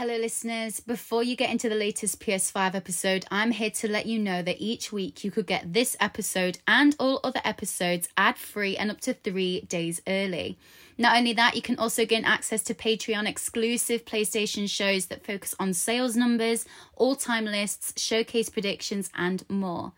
[0.00, 0.80] Hello, listeners.
[0.80, 4.56] Before you get into the latest PS5 episode, I'm here to let you know that
[4.58, 9.02] each week you could get this episode and all other episodes ad free and up
[9.02, 10.58] to three days early.
[10.96, 15.54] Not only that, you can also gain access to Patreon exclusive PlayStation shows that focus
[15.60, 16.64] on sales numbers,
[16.96, 19.92] all time lists, showcase predictions, and more.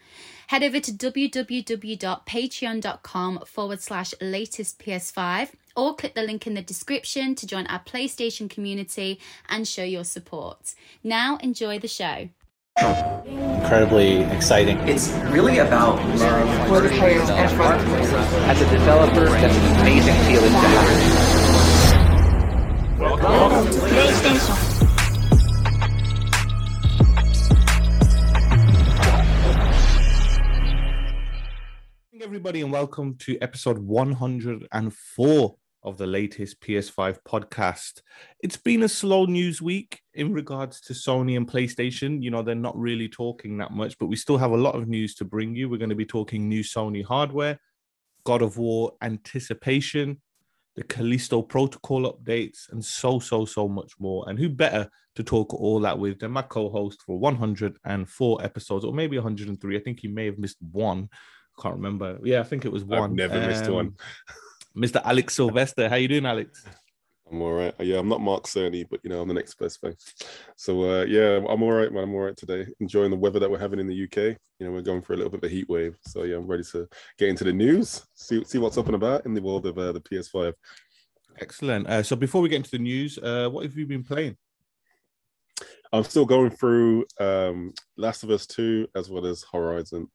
[0.49, 7.35] Head over to www.patreon.com forward slash latest PS5 or click the link in the description
[7.37, 10.75] to join our PlayStation community and show your support.
[11.03, 12.29] Now, enjoy the show.
[12.79, 14.79] incredibly exciting.
[14.89, 16.69] It's really about love.
[16.69, 17.73] for and for.
[18.49, 21.33] As a developer, that's an amazing feeling to have.
[22.99, 24.73] Welcome to PlayStation.
[32.23, 38.03] Everybody, and welcome to episode 104 of the latest PS5 podcast.
[38.41, 42.23] It's been a slow news week in regards to Sony and PlayStation.
[42.23, 44.89] You know, they're not really talking that much, but we still have a lot of
[44.89, 45.69] news to bring you.
[45.69, 47.59] We're going to be talking new Sony hardware,
[48.25, 50.21] God of War anticipation,
[50.77, 54.25] the Callisto Protocol updates, and so, so, so much more.
[54.29, 58.85] And who better to talk all that with than my co host for 104 episodes,
[58.85, 59.77] or maybe 103?
[59.77, 61.09] I think he may have missed one.
[61.61, 62.19] Can't remember.
[62.25, 63.03] Yeah, I think it was one.
[63.03, 63.95] I've never missed Um, one.
[64.77, 65.03] Mr.
[65.05, 65.89] Alex Sylvester.
[65.89, 66.65] How you doing, Alex?
[67.31, 67.75] I'm all right.
[67.81, 69.95] Yeah, I'm not Mark Cerny, but you know, I'm the next best thing.
[70.57, 72.05] So uh, yeah, I'm all right, man.
[72.05, 72.67] I'm all right today.
[72.81, 74.37] Enjoying the weather that we're having in the UK.
[74.59, 75.97] You know, we're going for a little bit of a heat wave.
[76.03, 76.87] So yeah, I'm ready to
[77.19, 79.93] get into the news, see see what's up and about in the world of uh,
[79.93, 80.53] the PS5.
[81.41, 81.87] Excellent.
[81.87, 84.37] Uh, so before we get into the news, uh, what have you been playing?
[85.93, 90.09] I'm still going through um, Last of Us 2 as well as Horizon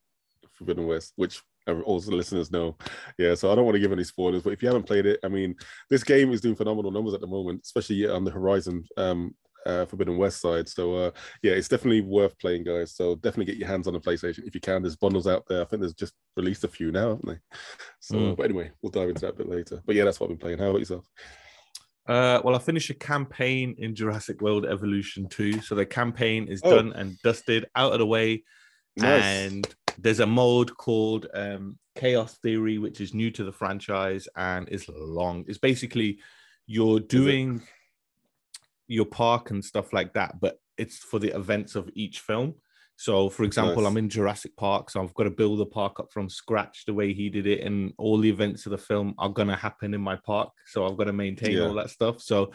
[0.53, 2.77] Forbidden West, which all the listeners know.
[3.17, 5.19] Yeah, so I don't want to give any spoilers, but if you haven't played it,
[5.23, 5.55] I mean,
[5.89, 9.85] this game is doing phenomenal numbers at the moment, especially on the Horizon um, uh,
[9.85, 10.67] Forbidden West side.
[10.69, 11.11] So uh,
[11.43, 12.95] yeah, it's definitely worth playing, guys.
[12.95, 14.81] So definitely get your hands on the PlayStation if you can.
[14.81, 15.61] There's bundles out there.
[15.61, 17.38] I think there's just released a few now, haven't they?
[18.00, 18.38] So, Mm.
[18.38, 19.81] but anyway, we'll dive into that a bit later.
[19.85, 20.59] But yeah, that's what I've been playing.
[20.59, 21.06] How about yourself?
[22.07, 25.59] Uh, well, I finished a campaign in Jurassic World Evolution 2.
[25.61, 26.73] So the campaign is Oh.
[26.77, 28.45] done and dusted, out of the way.
[28.95, 29.22] Nice.
[29.23, 34.69] And there's a mode called um, Chaos Theory, which is new to the franchise and
[34.69, 35.44] is long.
[35.47, 36.19] It's basically
[36.68, 37.62] you're doing
[38.88, 42.56] your park and stuff like that, but it's for the events of each film.
[42.96, 43.91] So, for example, Nice.
[43.91, 46.94] I'm in Jurassic Park, so I've got to build the park up from scratch the
[46.94, 50.02] way he did it, and all the events of the film are gonna happen in
[50.02, 50.50] my park.
[50.66, 51.68] So I've got to maintain Yeah.
[51.68, 52.22] all that stuff.
[52.22, 52.52] So,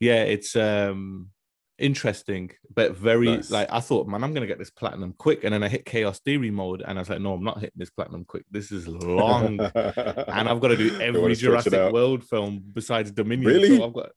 [0.00, 1.30] yeah, it's um
[1.78, 3.50] interesting, but very Nice.
[3.50, 6.20] like I thought, man, I'm gonna get this platinum quick, and then I hit Chaos
[6.20, 8.44] Theory mode, and I was like, no, I'm not hitting this platinum quick.
[8.50, 11.92] This is long, and I've got to do every wanna stretch it Jurassic.
[11.92, 13.46] World film besides Dominion.
[13.52, 13.76] Really?
[13.76, 14.10] So I've got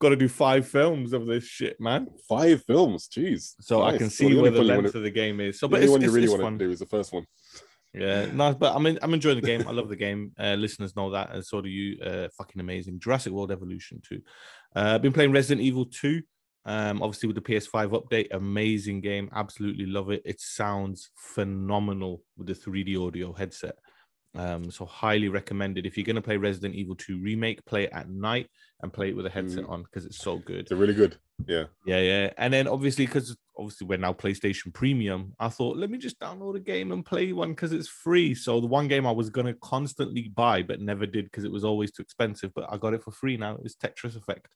[0.00, 2.06] got to do five films of this shit, man.
[2.26, 3.52] Five films, jeez.
[3.60, 3.98] So I Nice.
[3.98, 5.58] can Well, see only where the length wanna- of the game is.
[5.60, 6.58] So, the but only one you really want fun.
[6.58, 7.26] to do is the first one.
[7.92, 9.64] Yeah, no, but I'm in, I'm enjoying the game.
[9.68, 10.32] I love the game.
[10.38, 12.00] Uh, listeners know that, and so do you.
[12.00, 12.98] Uh, fucking amazing.
[13.00, 14.22] Jurassic World Evolution 2.
[14.76, 16.22] Uh, been playing Resident Evil 2.
[16.66, 19.30] Um, obviously with the PS5 update, amazing game.
[19.34, 20.22] Absolutely love it.
[20.24, 23.76] It sounds phenomenal with the 3D audio headset.
[24.34, 25.86] Um, so highly recommended.
[25.86, 28.48] If you're gonna play Resident Evil 2 remake, play it at night
[28.82, 30.68] and play it with a headset on because it's so good.
[30.68, 31.16] They're really good.
[31.46, 31.64] Yeah.
[31.84, 32.30] Yeah, yeah.
[32.38, 36.56] And then obviously, because obviously we're now PlayStation Premium, I thought, let me just download
[36.56, 38.34] a game and play one because it's free.
[38.34, 41.64] So the one game I was gonna constantly buy but never did because it was
[41.64, 43.58] always too expensive, but I got it for free now.
[43.64, 44.54] It's Tetris Effect.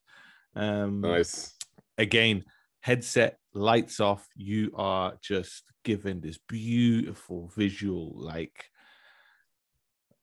[0.55, 1.54] Um Nice.
[1.97, 2.43] Again,
[2.81, 8.65] headset, lights off, you are just given this beautiful visual, like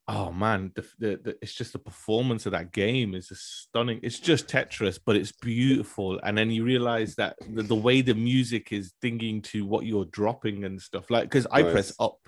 [0.09, 4.01] oh man, the, the, the it's just the performance of that game is just stunning.
[4.03, 6.21] It's just Tetris, but it's beautiful.
[6.23, 10.07] And then you realize that the, the way the music is thinking to what you're
[10.07, 12.19] dropping and stuff, like because I press up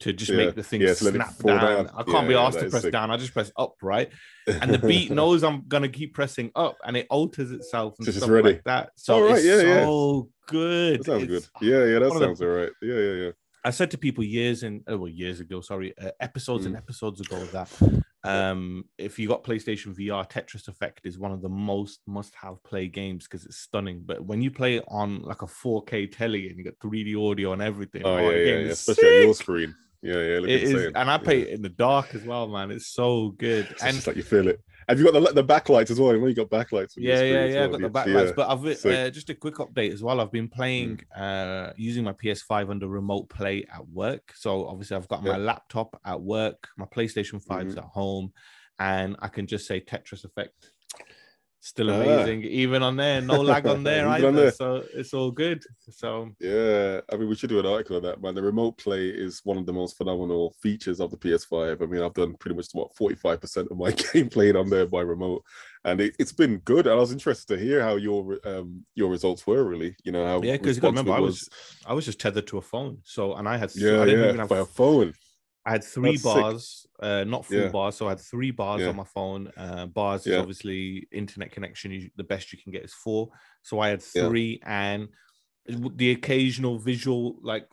[0.00, 1.60] to just Yeah, make the thing yeah, to let it snap down.
[1.60, 1.90] down.
[1.94, 2.92] I can't Yeah, be asked to press sick.
[2.92, 3.10] down.
[3.10, 4.10] I just press up, right?
[4.46, 8.16] and the beat knows I'm gonna keep pressing up, and it alters itself and it's
[8.16, 8.48] stuff ready.
[8.54, 8.90] like that.
[8.96, 11.00] So All right, it's so good.
[11.00, 11.46] That sounds good.
[11.60, 12.70] Yeah, yeah, that of the- sounds all right.
[12.82, 13.30] Yeah, yeah, yeah.
[13.64, 16.78] I said to people years and oh, well, years ago, sorry, uh, episodes and Mm.
[16.78, 17.68] episodes ago that
[18.22, 22.86] um, if you got PlayStation VR, Tetris Effect is one of the most must-have play
[22.88, 24.02] games because it's stunning.
[24.04, 27.52] But when you play it on like a 4K telly and you got 3D audio
[27.52, 28.70] and everything, Oh, the yeah, yeah, yeah.
[28.72, 29.74] Especially on your screen.
[30.06, 30.38] Yeah, yeah.
[30.40, 30.92] Look It is, insane.
[30.94, 31.44] and I play Yeah.
[31.46, 32.70] it in the dark as well, man.
[32.70, 33.66] It's so good.
[33.70, 34.60] It's and just like you feel it.
[34.88, 36.14] Have you got the the backlights as well?
[36.14, 36.92] You know you got backlights.
[36.96, 37.64] yeah, yeah, yeah.
[37.64, 38.14] I've got the yeah.
[38.14, 40.20] backlights, but I've uh, just a quick update as well.
[40.20, 41.20] I've been playing Mm.
[41.68, 44.32] uh using my PS5 under remote play at work.
[44.36, 45.38] So obviously I've got my Yeah.
[45.50, 47.78] laptop at work, my PlayStation 5's Mhm.
[47.78, 48.32] at home,
[48.78, 50.70] and I can just say Tetris Effect
[51.66, 51.94] still Ah.
[52.00, 52.44] amazing.
[52.44, 54.28] Even on there, no lag on there either.
[54.28, 54.52] on there.
[54.52, 55.62] So it's all good.
[55.90, 58.34] So Yeah, I mean, we should do an article on that, man.
[58.34, 61.82] The remote play is one of the most phenomenal features of the PS5.
[61.82, 65.00] I mean, I've done pretty much what 45% of my game played on there by
[65.00, 65.42] remote,
[65.84, 66.86] and it, it's been good.
[66.86, 69.96] And I was interested to hear how your um your results were really.
[70.04, 71.48] You know how yeah, because remember, I was
[71.86, 72.98] I was just tethered to a phone.
[73.04, 75.12] So and I had yeah I didn't yeah even have by a phone.
[75.66, 77.68] I had three That's bars, uh, not full Yeah.
[77.68, 77.96] bars.
[77.96, 78.90] So I had three bars Yeah.
[78.90, 79.50] on my phone.
[79.56, 81.90] Uh, bars is obviously internet connection.
[81.90, 83.30] You, the best you can get is four.
[83.62, 84.28] So I had Yeah.
[84.28, 85.08] three, and
[85.66, 87.68] the occasional visual like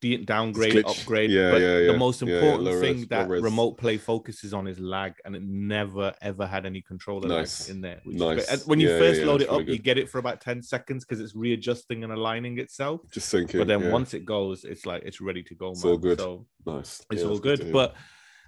[0.00, 1.30] de- downgrade, upgrade.
[1.30, 1.96] Yeah, but yeah, the yeah.
[1.96, 5.42] most Yeah, yeah, important thing res- that remote play focuses on is lag, and it
[5.42, 7.68] never ever had any controller Nice.
[7.68, 8.00] lag in there.
[8.04, 8.66] Nice.
[8.66, 11.20] when you first load it up, really you get it for about ten seconds because
[11.20, 13.00] it's readjusting and aligning itself.
[13.12, 13.58] Just thinking.
[13.60, 15.70] But then once it goes, it's like it's ready to go.
[15.70, 15.92] It's man.
[15.92, 16.18] all good.
[16.20, 17.72] So nice, it's all to good.
[17.72, 17.94] But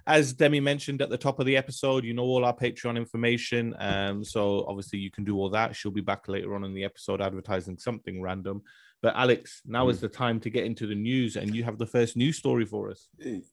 [0.07, 3.75] as Demi mentioned at the top of the episode, you know all our Patreon information.
[3.77, 5.75] Um, so obviously you can do all that.
[5.75, 8.63] She'll be back later on in the episode advertising something random.
[9.01, 9.91] But Alex, now Hmm.
[9.91, 12.65] is the time to get into the news, and you have the first news story
[12.65, 13.07] for us.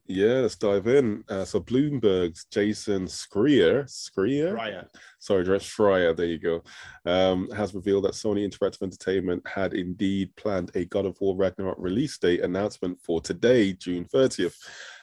[0.06, 1.22] Yeah, let's dive in.
[1.28, 4.88] Uh, so Bloomberg's Jason Schreier, Schreier, Raya.
[5.20, 6.62] sorry, Schreier, there you go,
[7.04, 11.76] um, has revealed that Sony Interactive Entertainment had indeed planned a God of War Ragnarok
[11.78, 14.56] release date announcement for today, June 30th.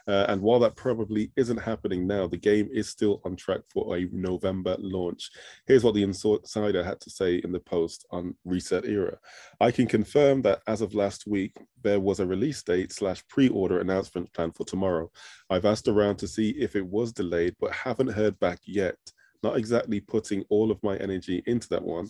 [0.07, 3.95] Uh, and while that probably isn't happening now, the game is still on track for
[3.97, 5.29] a November launch.
[5.65, 9.17] Here's what the insider had to say in the post on ResetEra.
[9.61, 13.79] I can confirm that as of last week, there was a release date slash pre-order
[13.79, 15.09] announcement planned for tomorrow.
[15.49, 18.97] I've asked around to see if it was delayed, but haven't heard back yet.
[19.41, 22.09] Not exactly putting all of my energy into that one.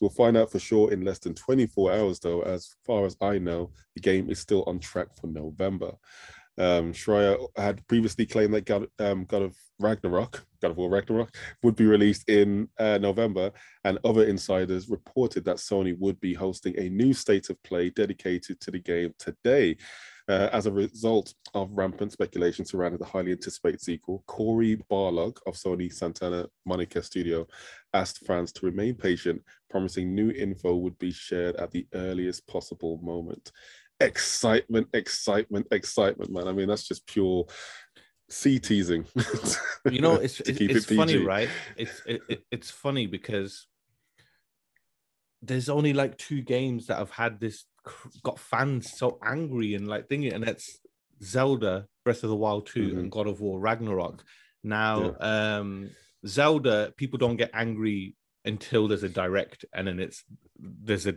[0.00, 2.42] We'll find out for sure in less than 24 hours, though.
[2.42, 5.92] As far as I know, the game is still on track for November.
[6.58, 11.34] Um, Schreier had previously claimed that God, um, God of Ragnarok, God of War Ragnarok,
[11.62, 13.50] would be released in uh, November,
[13.84, 18.60] and other insiders reported that Sony would be hosting a new state of play dedicated
[18.60, 19.76] to the game today.
[20.26, 25.54] Uh, as a result of rampant speculation surrounding the highly anticipated sequel, Cory Barlog of
[25.54, 27.46] Sony Santa Monica Studio
[27.92, 32.98] asked fans to remain patient, promising new info would be shared at the earliest possible
[33.02, 33.52] moment.
[34.04, 36.48] Excitement, excitement, excitement, man.
[36.48, 37.46] I mean, that's just pure
[38.28, 39.04] sea teasing.
[39.90, 41.50] You know, it's it's, it's it funny, right?
[41.76, 43.66] It's it, it- it's funny because
[45.42, 47.66] there's only like two games that have had this
[48.22, 50.80] got fans so angry and like thinking, and that's
[51.22, 52.98] Zelda Breath of the Wild 2 Mhm.
[52.98, 54.24] and God of War Ragnarok.
[54.62, 55.90] Now, um
[56.26, 58.16] Zelda, people don't get angry
[58.46, 60.24] until there's a direct, and then it's
[60.58, 61.16] there's a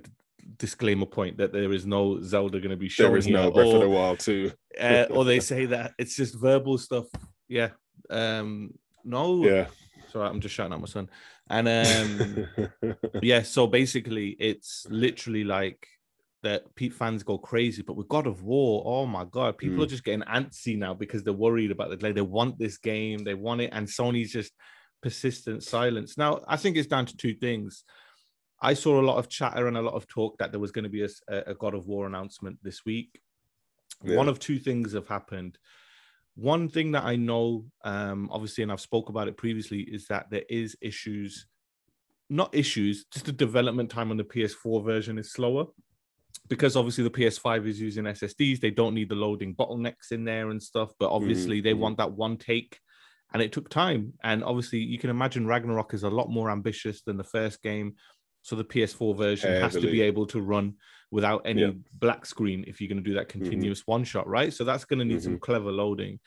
[0.57, 3.51] disclaimer point that there is no Zelda going to be shown There is here, no
[3.51, 4.51] Breath of the Wild too.
[4.79, 7.05] uh, or they say that it's just verbal stuff.
[7.47, 7.69] Yeah.
[8.09, 8.73] Um,
[9.03, 9.44] no.
[9.45, 9.67] Yeah.
[10.11, 11.09] Sorry, I'm just shouting at my son.
[11.49, 15.85] And um, yeah, so basically, it's literally like
[16.44, 16.73] that.
[16.75, 19.83] Pete fans go crazy, but with God of War, oh my god, people Mm.
[19.83, 22.11] are just getting antsy now because they're worried about the delay.
[22.13, 24.51] They want this game, they want it, and Sony's just
[25.01, 26.17] persistent silence.
[26.17, 27.83] Now, I think it's down to two things.
[28.62, 30.83] I saw a lot of chatter and a lot of talk that there was going
[30.83, 33.21] to be a God of War announcement this week.
[34.04, 34.18] Yeah.
[34.18, 35.57] One of two things have happened.
[36.36, 40.30] One thing that I know, um, obviously, and I've spoke about it previously, is that
[40.30, 41.48] there is issues,
[42.30, 45.65] not issues, just the development time on the PS4 version is slower
[46.48, 48.59] because obviously the PS5 is using SSDs.
[48.59, 51.80] They don't need the loading bottlenecks in there and stuff, but obviously they mhm.
[51.80, 52.80] want that one take,
[53.33, 54.14] and it took time.
[54.23, 57.95] And obviously, you can imagine Ragnarok is a lot more ambitious than the first game.
[58.47, 60.75] So the PS4 version has to be able to run
[61.11, 61.71] without any Yeah.
[61.99, 64.54] black screen if you're going to do that continuous one shot, right?
[64.54, 65.31] So that's going to need Mm-hmm.
[65.31, 66.21] some clever loading.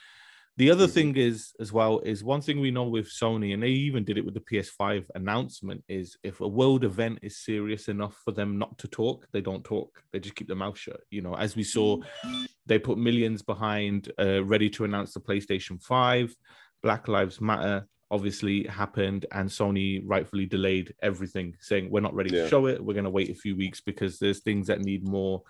[0.58, 0.92] The other Mhm.
[0.92, 4.18] thing is as well is one thing we know with Sony, and they even did
[4.18, 8.58] it with the PS5 announcement, is if a world event is serious enough for them
[8.58, 10.02] not to talk, they don't talk.
[10.12, 11.00] They just keep their mouth shut.
[11.10, 12.02] You know, as we saw,
[12.66, 16.36] they put millions behind uh, ready to announce the PlayStation 5.
[16.82, 22.42] Black Lives Matter obviously happened, and Sony rightfully delayed everything, saying we're not ready Yeah.
[22.44, 22.82] to show it.
[22.84, 25.42] We're going to wait a few weeks because there's things that need more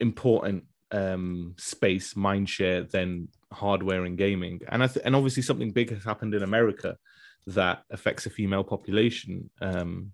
[0.00, 5.70] important um space mind share than hardware and gaming and I th- and obviously something
[5.70, 6.98] big has happened in america
[7.46, 10.12] that affects the female population um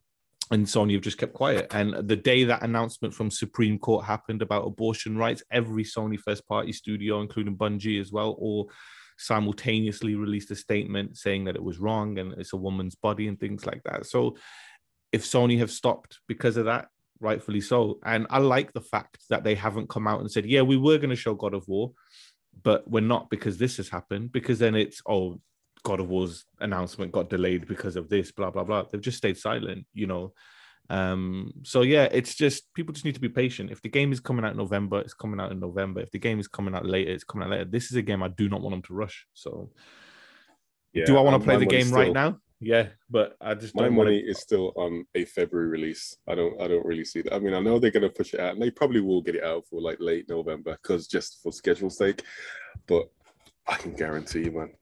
[0.51, 1.67] and Sony have just kept quiet.
[1.73, 6.47] And the day that announcement from Supreme Court happened about abortion rights, every Sony first
[6.49, 8.71] party studio, including Bungie as well, all
[9.19, 13.39] simultaneously released a statement saying that it was wrong and it's a woman's body and
[13.39, 14.07] things like that.
[14.07, 14.37] So
[15.13, 16.89] if Sony have stopped because of that,
[17.21, 17.99] rightfully so.
[18.05, 20.99] And I like the fact that they haven't come out and said, yeah, we were
[20.99, 21.93] going to show God of War,
[22.63, 24.33] but we're not because this has happened.
[24.33, 25.41] Because then it's, oh,
[25.83, 28.85] God of War's announcement got delayed because of this, blah blah blah.
[28.85, 30.33] They've just stayed silent, you know.
[30.91, 33.71] Um, so yeah, it's just people just need to be patient.
[33.71, 36.01] If the game is coming out in November, it's coming out in November.
[36.01, 37.65] If the game is coming out later, it's coming out later.
[37.67, 39.27] This is a game I do not want them to rush.
[39.35, 39.71] So
[40.93, 42.39] Yeah, do I want to um, play the game right now?
[42.61, 44.29] Yeah, but I just My money to.
[44.29, 46.17] is still on a February release.
[46.27, 46.61] I don't.
[46.61, 47.33] I don't really see that.
[47.33, 49.37] I mean, I know they're going to push it out, and they probably will get
[49.37, 52.25] it out for like late November, because just for schedule sake.
[52.89, 53.09] But
[53.69, 54.73] I can guarantee you, man,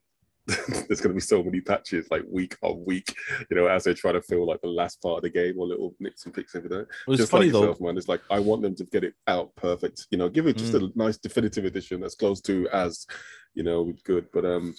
[0.89, 3.13] there's going to be so many patches, like week on week.
[3.51, 5.67] You know, as they try to fill like the last part of the game or
[5.67, 6.81] little nicks and picks every day.
[6.81, 7.61] It was just funny like though.
[7.63, 7.99] yourself, man.
[7.99, 10.07] It's like I want them to get it out perfect.
[10.11, 10.93] You know, give it just Mm.
[10.95, 13.07] a nice definitive edition that's close to as,
[13.55, 14.27] you know, good.
[14.33, 14.75] But um,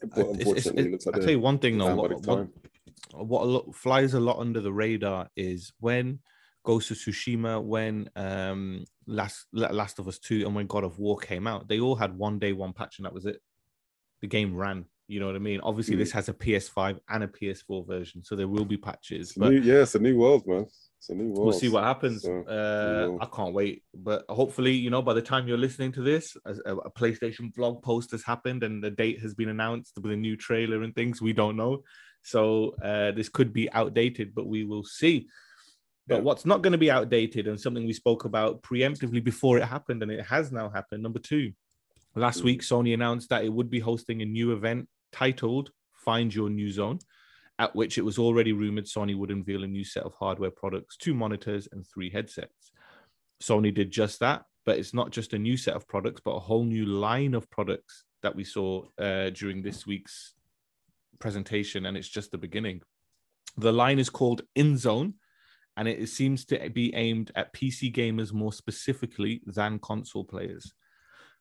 [0.00, 1.94] but It's- it's- unfortunately, it like I'll tell you one thing though.
[1.94, 2.48] What, what,
[3.12, 6.18] what a lot flies a lot under the radar is when
[6.64, 11.16] Ghost of Tsushima, when um Last Last of Us Two, and when God of War
[11.16, 13.40] came out, they all had one day one patch, and that was it.
[14.22, 14.86] The game ran.
[15.08, 15.60] You know what I mean?
[15.60, 15.98] Obviously, Mm.
[15.98, 19.32] this has a PS5 and a PS4 version, so there will be patches.
[19.36, 20.66] But new, yeah, it's a new world, man.
[20.98, 21.44] It's a new world.
[21.46, 22.22] we'll see what happens.
[22.22, 23.16] So, uh.
[23.24, 23.84] I can't wait.
[23.94, 27.54] But hopefully, you know, by the time you're listening to this, a, a a PlayStation
[27.54, 30.92] blog post has happened and the date has been announced with a new trailer and
[30.94, 31.22] things.
[31.22, 31.84] We don't know.
[32.22, 35.28] So uh, this could be outdated, but we will see.
[36.08, 36.22] But Yeah.
[36.22, 40.02] what's not going to be outdated and something we spoke about preemptively before it happened,
[40.02, 41.02] and it has now happened.
[41.04, 41.52] Number two,
[42.16, 42.44] last Mm.
[42.44, 46.70] week, Sony announced that it would be hosting a new event titled Find Your New
[46.70, 46.98] Zone,
[47.58, 50.96] at which it was already rumored Sony would unveil a new set of hardware products,
[50.96, 52.72] two monitors, and three headsets.
[53.42, 56.40] Sony did just that, but it's not just a new set of products, but a
[56.40, 60.34] whole new line of products that we saw uh, during this week's
[61.18, 62.82] presentation, and it's just the beginning.
[63.56, 65.14] The line is called InZone,
[65.76, 70.72] and it seems to be aimed at PC gamers more specifically than console players.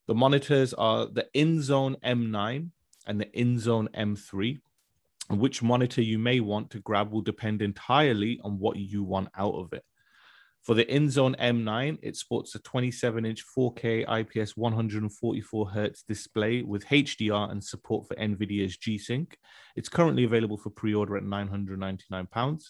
[0.07, 2.69] The monitors are the InZone M9
[3.07, 4.59] and the InZone M3.
[5.29, 9.55] Which monitor you may want to grab will depend entirely on what you want out
[9.55, 9.83] of it.
[10.65, 16.87] For the InZone M9, it sports a 27 inch 4K IPS 144 Hz display with
[16.87, 19.37] HDR and support for NVIDIA's G Sync.
[19.75, 22.63] It's currently available for pre order at £999.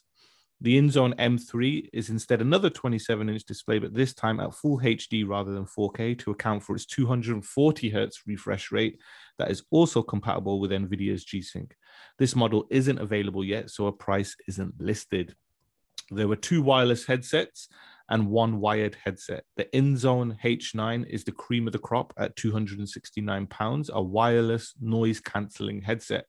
[0.61, 5.27] The InZone M3 is instead another 27 inch display, but this time at full HD
[5.27, 8.99] rather than 4K to account for its 240 Hz refresh rate
[9.37, 11.75] that is also compatible with NVIDIA's G Sync.
[12.17, 15.35] This model isn't available yet, so a price isn't listed.
[16.09, 17.67] There were two wireless headsets
[18.09, 19.43] and one wired headset.
[19.57, 25.19] The InZone H9 is the cream of the crop at 269 pounds, a wireless noise
[25.19, 26.25] cancelling headset.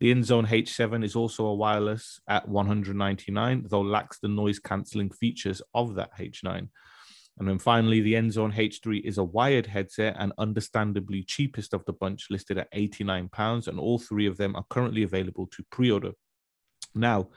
[0.00, 5.60] The InZone H7 is also a wireless at 199, though lacks the noise cancelling features
[5.74, 6.68] of that H9.
[7.38, 11.92] And then finally, the InZone H3 is a wired headset and understandably cheapest of the
[11.92, 16.12] bunch, listed at 89 pounds, and all three of them are currently available to pre-order.
[16.94, 17.28] Now,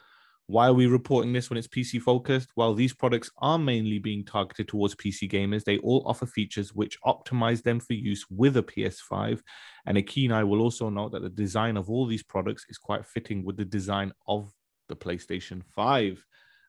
[0.48, 2.50] why are we reporting this when it's PC focused?
[2.56, 5.64] While these products are mainly being targeted towards PC gamers.
[5.64, 9.42] They all offer features which optimize them for use with a PS5.
[9.86, 12.78] And a keen eye will also note that the design of all these products is
[12.78, 14.52] quite fitting with the design of
[14.90, 16.24] the PlayStation 5.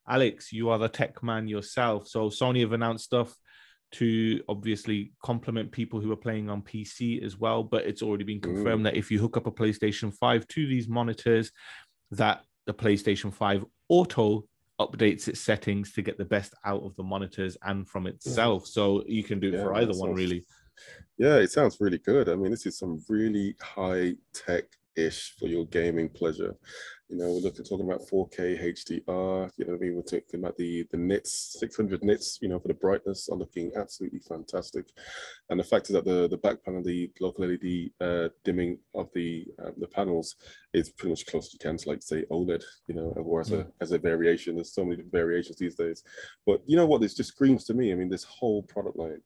[0.09, 2.07] Alex, you are the tech man yourself.
[2.07, 3.35] So Sony have announced stuff
[3.93, 7.65] to obviously complement people who are playing on PC as well.
[7.65, 10.89] But it's already been confirmed that if you hook up a PlayStation 5 to these
[10.89, 11.51] monitors,
[12.13, 14.45] that the PlayStation 5 Auto
[14.81, 18.67] updates its settings to get the best out of the monitors and from itself.
[18.67, 20.45] So you can do it Yeah, for either one, sounds- really.
[21.19, 22.29] Yeah, it sounds really good.
[22.29, 24.65] I mean, this is some really high tech
[24.97, 26.55] ish for your gaming pleasure.
[27.09, 29.51] You know, we're looking talking about 4K HDR.
[29.57, 32.39] You know, what I mean, we're talking about the the nits, 600 nits.
[32.41, 34.87] You know, for the brightness are looking absolutely fantastic.
[35.51, 39.11] And the fact is that the the back panel, the local LED uh, dimming of
[39.15, 40.37] the uh, the panels
[40.73, 42.65] is pretty much close to can to like say OLED.
[42.89, 44.55] You know, or as a as a variation.
[44.55, 46.03] There's so many variations these days.
[46.47, 47.03] But you know what?
[47.03, 47.93] This just screams to me.
[47.93, 49.21] I mean, this whole product line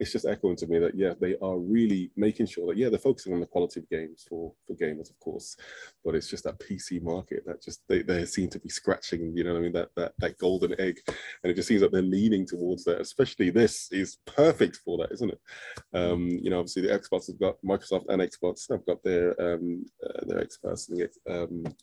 [0.00, 2.98] it's just echoing to me that yeah they are really making sure that yeah they're
[2.98, 5.56] focusing on the quality of games for for gamers of course
[6.04, 9.44] but it's just that pc market that just they, they seem to be scratching you
[9.44, 12.46] know i mean that that that golden egg and it just seems that they're leaning
[12.46, 15.40] towards that especially this is perfect for that isn't it
[15.92, 19.84] um you know obviously the xbox has got microsoft and xbox have got their um
[20.02, 21.74] uh, their xbox and um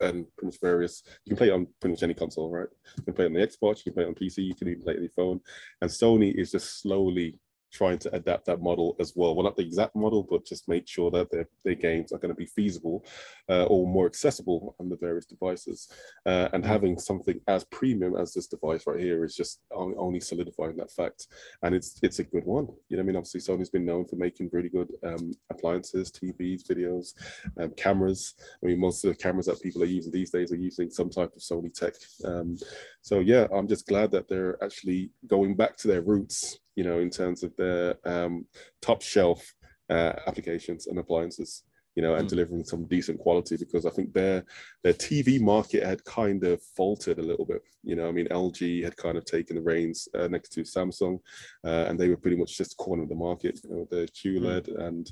[0.00, 1.02] and pretty much various.
[1.24, 2.68] You can play it on pretty much any console, right?
[2.98, 4.68] You can play it on the Xbox, you can play it on PC, you can
[4.68, 5.40] even play it on your phone.
[5.80, 7.38] And Sony is just slowly
[7.70, 9.34] trying to adapt that model as well.
[9.34, 12.34] Well, not the exact model, but just make sure that their, their games are going
[12.34, 13.04] to be feasible
[13.48, 15.92] uh, or more accessible on the various devices.
[16.26, 20.76] Uh, and having something as premium as this device right here is just only solidifying
[20.76, 21.28] that fact.
[21.62, 22.68] And it's it's a good one.
[22.88, 26.66] You know, I mean, obviously Sony's been known for making really good um, appliances, TVs,
[26.66, 27.14] videos,
[27.60, 28.34] um, cameras.
[28.62, 31.10] I mean, most of the cameras that people are using these days are using some
[31.10, 31.94] type of Sony tech.
[32.24, 32.56] Um,
[33.02, 37.00] so yeah, I'm just glad that they're actually going back to their roots you know,
[37.00, 38.46] in terms of their um,
[38.80, 39.42] top shelf
[39.90, 41.64] uh, applications and appliances,
[41.96, 42.30] you know, and mm.
[42.30, 44.44] delivering some decent quality because I think their
[44.84, 47.62] their TV market had kind of faltered a little bit.
[47.82, 51.18] You know, I mean, LG had kind of taken the reins uh, next to Samsung,
[51.64, 53.58] uh, and they were pretty much just cornering the market.
[53.64, 54.80] You know, the QLED mm.
[54.80, 55.10] and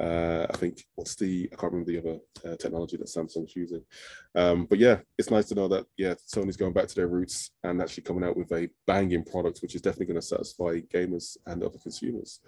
[0.00, 3.82] uh, I think what's the I can't remember the other uh, technology that Samsung's using,
[4.34, 7.50] um, but yeah, it's nice to know that yeah Sony's going back to their roots
[7.64, 11.36] and actually coming out with a banging product, which is definitely going to satisfy gamers
[11.46, 12.40] and other consumers.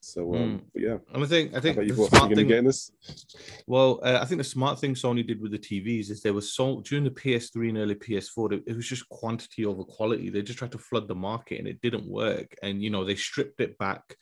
[0.00, 0.60] So, um, mm.
[0.72, 2.90] but yeah, and I think I think the smart thing, getting this.
[3.66, 6.54] Well, uh, I think the smart thing Sony did with the TVs is there was
[6.54, 10.30] so during the PS3 and early PS4, it was just quantity over quality.
[10.30, 12.54] They just tried to flood the market, and it didn't work.
[12.62, 14.16] And you know, they stripped it back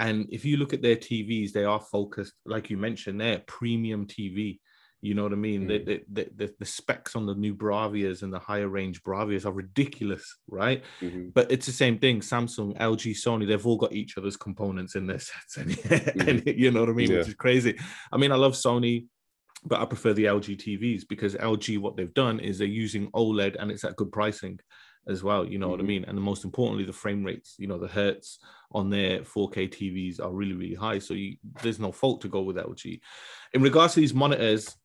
[0.00, 4.06] and if you look at their TVs, they are focused, like you mentioned, they're premium
[4.06, 4.58] TV.
[5.02, 5.68] You know what I mean?
[5.68, 5.68] Mm.
[5.68, 9.52] The, the, the, the, specs on the new Bravias and the higher range Bravias are
[9.52, 10.82] ridiculous, right?
[11.02, 11.28] Mm-hmm.
[11.34, 12.20] But it's the same thing.
[12.20, 15.58] Samsung, LG, Sony, they've all got each other's components in their sets.
[15.58, 16.28] And, mm-hmm.
[16.28, 17.10] and you know what I mean?
[17.10, 17.18] Yeah.
[17.18, 17.78] Which is crazy.
[18.10, 19.04] I mean, I love Sony,
[19.66, 23.56] but I prefer the LG TVs because LG, what they've done is they're using OLED
[23.58, 24.60] and it's at good pricing
[25.10, 25.44] as well.
[25.44, 25.70] You know mm-hmm.
[25.70, 25.88] what I mm-hmm.
[25.88, 26.04] mean?
[26.06, 28.38] And the most importantly, the frame rates, you know, the hertz
[28.72, 30.98] on their 4K TVs are really, really high.
[30.98, 33.00] So you, there's no fault to go with LG.
[33.52, 34.76] In regards to these monitors,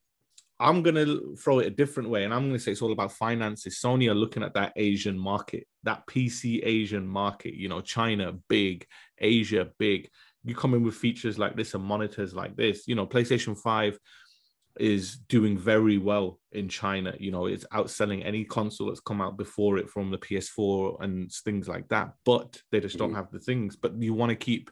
[0.59, 2.23] I'm going to throw it a different way.
[2.23, 3.79] And I'm going to say it's all about finances.
[3.83, 8.85] Sony are looking at that Asian market, that PC Asian market, you know, China, big,
[9.19, 10.09] Asia, big.
[10.43, 13.99] You come in with features like this and monitors like this, you know, PlayStation 5
[14.79, 17.13] is doing very well in China.
[17.19, 21.31] You know, it's outselling any console that's come out before it from the PS4 and
[21.43, 22.13] things like that.
[22.25, 23.17] But they just don't mm-hmm.
[23.17, 23.75] have the things.
[23.75, 24.69] But you want to keep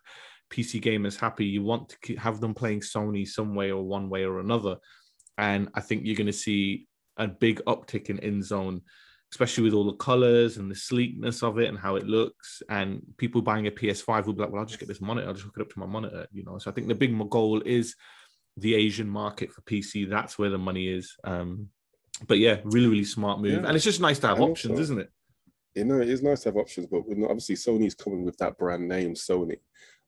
[0.51, 1.45] PC gamers happy.
[1.45, 4.77] You want to have them playing Sony some way or one way or another.
[5.37, 8.81] And I think you're going to see a big uptick in InZone,
[9.31, 12.61] especially with all the colors and the sleekness of it and how it looks.
[12.69, 15.27] And people buying a PS5 will be like, well, I'll just get this monitor.
[15.27, 16.27] I'll just hook it up to my monitor.
[16.31, 17.95] You know, so I think the big goal is
[18.57, 20.09] the Asian market for PC.
[20.09, 21.15] That's where the money is.
[21.23, 21.69] Um,
[22.27, 23.61] but yeah, really, really smart move.
[23.61, 23.67] Yeah.
[23.67, 25.11] And it's just nice to have and options, also, isn't it?
[25.75, 28.87] You know, it is nice to have options, but obviously Sony's coming with that brand
[28.87, 29.57] name, Sony.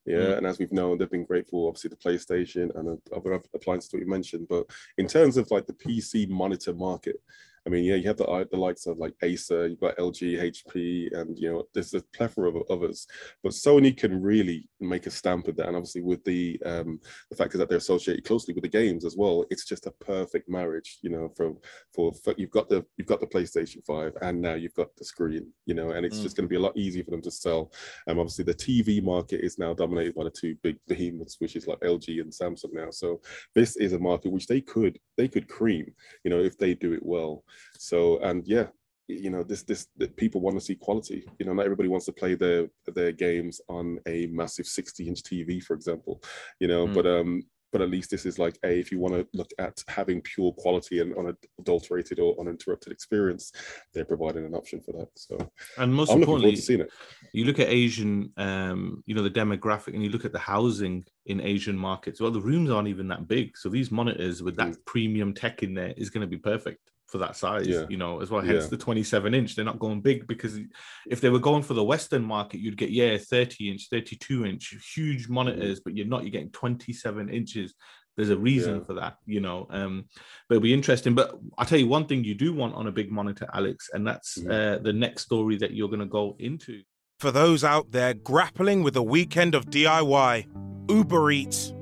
[0.04, 0.38] Yeah, mm.
[0.38, 3.98] and as we've known, they've been great for obviously the PlayStation and other appliances that
[3.98, 4.46] we mentioned.
[4.48, 4.66] But
[4.98, 7.16] in terms of like the PC monitor market,
[7.66, 11.12] I mean, yeah, you have the the likes of like Acer, you've got LG, HP,
[11.18, 13.06] and you know, there's a plethora of others.
[13.42, 17.00] But Sony can really make a stamp of that, and obviously with the um,
[17.30, 19.90] the fact is that they're associated closely with the games as well, it's just a
[19.90, 20.98] perfect marriage.
[21.02, 21.58] You know, from
[21.92, 25.04] for, for you've got the you've got the PlayStation Five, and now you've got the
[25.04, 25.52] screen.
[25.66, 26.22] You know, and it's mm.
[26.22, 27.72] just going to be a lot easier for them to sell.
[28.06, 31.56] And um, obviously, the TV market is now dominated by the two big behemoths, which
[31.56, 32.90] is like LG and Samsung now.
[32.90, 33.20] So
[33.56, 35.92] this is a market which they could they could cream.
[36.22, 37.42] You know, if they do it well.
[37.78, 38.66] So and yeah,
[39.08, 42.12] you know this this people want to see quality you know not everybody wants to
[42.12, 46.22] play their their games on a massive 60 inch tv for example
[46.60, 46.94] you know mm.
[46.94, 47.42] but um
[47.72, 50.52] but at least this is like a if you want to look at having pure
[50.52, 53.52] quality and unadulterated or uninterrupted experience
[53.92, 55.36] they're providing an option for that so
[55.78, 56.90] and most I'm importantly seeing it.
[57.32, 61.04] you look at asian um you know the demographic and you look at the housing
[61.26, 64.68] in asian markets well the rooms aren't even that big so these monitors with that
[64.68, 64.84] mm.
[64.84, 67.86] premium tech in there is going to be perfect for that size, yeah.
[67.88, 68.42] you know, as well.
[68.42, 68.70] Hence yeah.
[68.70, 69.54] the 27 inch.
[69.54, 70.58] They're not going big because
[71.06, 74.74] if they were going for the Western market, you'd get, yeah, 30 inch, 32 inch,
[74.94, 77.74] huge monitors, but you're not, you're getting 27 inches.
[78.16, 78.84] There's a reason yeah.
[78.84, 79.66] for that, you know.
[79.70, 80.06] Um,
[80.48, 81.14] but it'll be interesting.
[81.14, 84.06] But I'll tell you one thing you do want on a big monitor, Alex, and
[84.06, 84.50] that's mm-hmm.
[84.50, 86.82] uh, the next story that you're going to go into.
[87.20, 90.46] For those out there grappling with a weekend of DIY,
[90.90, 91.72] Uber Eats,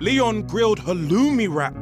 [0.00, 1.76] Leon grilled halloumi wrap,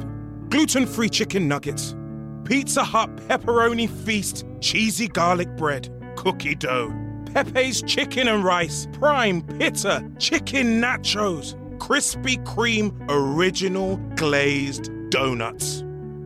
[0.49, 1.95] gluten free chicken nuggets
[2.43, 6.93] Pizza Hut pepperoni feast, cheesy garlic bread, cookie dough,
[7.33, 15.83] Pepe's chicken and rice, prime pizza, chicken nachos, Krispy Kreme original glazed donuts.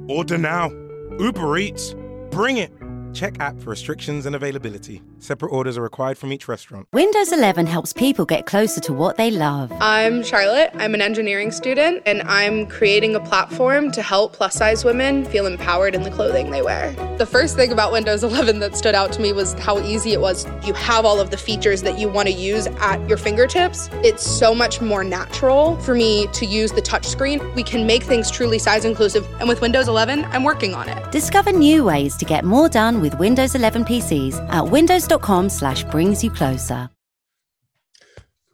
[0.08, 0.70] Order now.
[1.20, 1.96] Uber Eats.
[2.30, 2.72] Bring it.
[3.14, 5.02] Check app for restrictions and availability.
[5.26, 6.88] Separate orders are required from each restaurant.
[6.94, 9.72] Windows 11 helps people get closer to what they love.
[9.82, 10.70] I'm Charlotte.
[10.76, 15.48] I'm an engineering student, and I'm creating a platform to help plus size women feel
[15.48, 16.92] empowered in the clothing they wear.
[17.18, 20.22] The first thing about Windows 11 that stood out to me was how easy it
[20.22, 20.46] was.
[20.64, 23.90] You have all of the features that you want to use at your fingertips.
[24.04, 27.52] It's so much more natural for me to use the touchscreen.
[27.56, 31.12] We can make things truly size inclusive, and with Windows 11, I'm working on it.
[31.12, 35.15] Discover new ways to get more done with Windows 11 PCs at windows.com
[35.50, 36.90] slash brings you closer.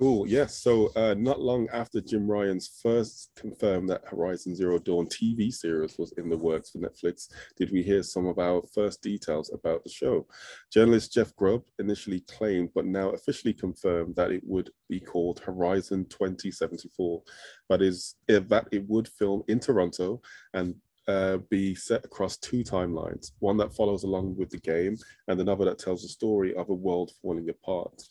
[0.02, 0.26] Cool.
[0.28, 0.58] Yes.
[0.58, 5.96] So, uh, not long after Jim Ryan's first confirmed that Horizon Zero Dawn TV series
[6.00, 9.84] was in the works for Netflix, did we hear some of our first details about
[9.84, 10.26] the show?
[10.74, 16.08] Journalist Jeff Grubb initially claimed, but now officially confirmed that it would be called Horizon
[16.10, 17.22] 2074.
[17.70, 20.20] That is, if that it would film in Toronto
[20.56, 20.74] and
[21.12, 24.96] uh, be set across two timelines one that follows along with the game
[25.28, 28.02] and another that tells the story of a world falling apart.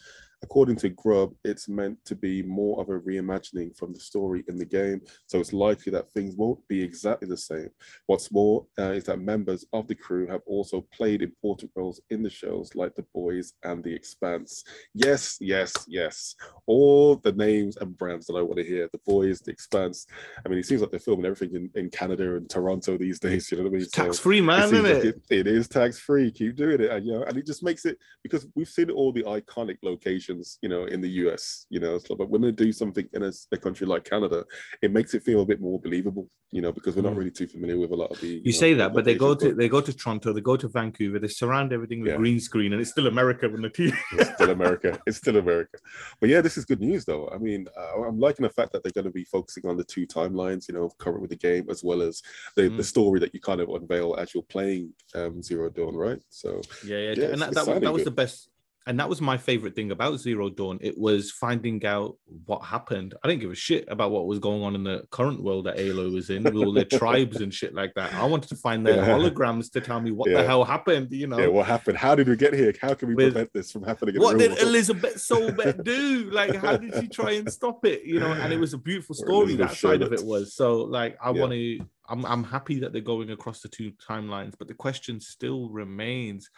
[0.43, 4.57] According to Grubb, it's meant to be more of a reimagining from the story in
[4.57, 7.69] the game, so it's likely that things won't be exactly the same.
[8.07, 12.23] What's more uh, is that members of the crew have also played important roles in
[12.23, 14.65] the shows like The Boys and The Expanse.
[14.95, 16.35] Yes, yes, yes.
[16.67, 20.07] All the names and brands that I want to hear The Boys, The Expanse.
[20.45, 23.51] I mean, it seems like they're filming everything in, in Canada and Toronto these days,
[23.51, 23.87] you know what I mean?
[23.93, 25.23] Tax free, man, seems isn't like it?
[25.31, 26.31] it, it is tax free.
[26.31, 29.13] Keep doing it, and you know, and it just makes it because we've seen all
[29.13, 30.30] the iconic locations,
[30.63, 31.67] you know, in the US.
[31.71, 34.45] You know, but when they do something in a, a country like Canada,
[34.83, 36.29] it makes it feel a bit more believable.
[36.53, 37.19] You know, because we're not Mm.
[37.19, 38.29] really too familiar with a lot of the.
[38.45, 40.69] You know, say that, but they go to they go to Toronto, they go to
[40.69, 42.17] Vancouver, they surround everything with Yeah.
[42.17, 43.93] green screen, and it's still America when the TV.
[44.13, 44.99] It's still America.
[45.07, 45.79] It's still America.
[46.21, 47.29] But yeah, this is good news, though.
[47.29, 49.85] I mean, uh, I'm liking the fact that they're going to be focusing on the
[49.85, 52.21] two timelines, you know, current with the game as well as
[52.57, 52.85] the, the Mm.
[52.85, 56.21] story that you kind of unveil as you're playing um, Zero Dawn, right?
[56.31, 58.07] So Yeah, yeah, Yeah, and that, that, that was good.
[58.07, 58.49] the best,
[58.87, 60.79] and that was my favorite thing about Zero Dawn.
[60.81, 62.17] It was finding out
[62.47, 63.15] what happened.
[63.23, 65.77] I didn't give a shit about what was going on in the current world that
[65.77, 68.15] Aloy was in with all their tribes and shit like that.
[68.15, 69.07] I wanted to find their Yeah.
[69.09, 71.13] holograms to tell me what the hell happened.
[71.13, 71.99] You know, yeah, what happened?
[71.99, 72.73] How did we get here?
[72.81, 74.15] How can we With- prevent this from happening?
[74.17, 74.63] in what the did world?
[74.63, 76.31] Elisabet Sobeck do?
[76.33, 78.05] Like, how did she try and stop it?
[78.05, 79.57] You know, and it was a beautiful story.
[79.57, 80.79] That side of it was so.
[80.79, 81.41] Like, I Yeah.
[81.41, 81.81] want to.
[82.09, 86.49] I'm I'm happy that they're going across the two timelines, but the question still remains: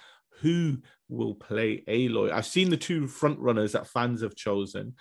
[0.40, 0.78] Who
[1.12, 2.32] will play Aloy?
[2.32, 4.94] I've seen the two front runners that fans have chosen.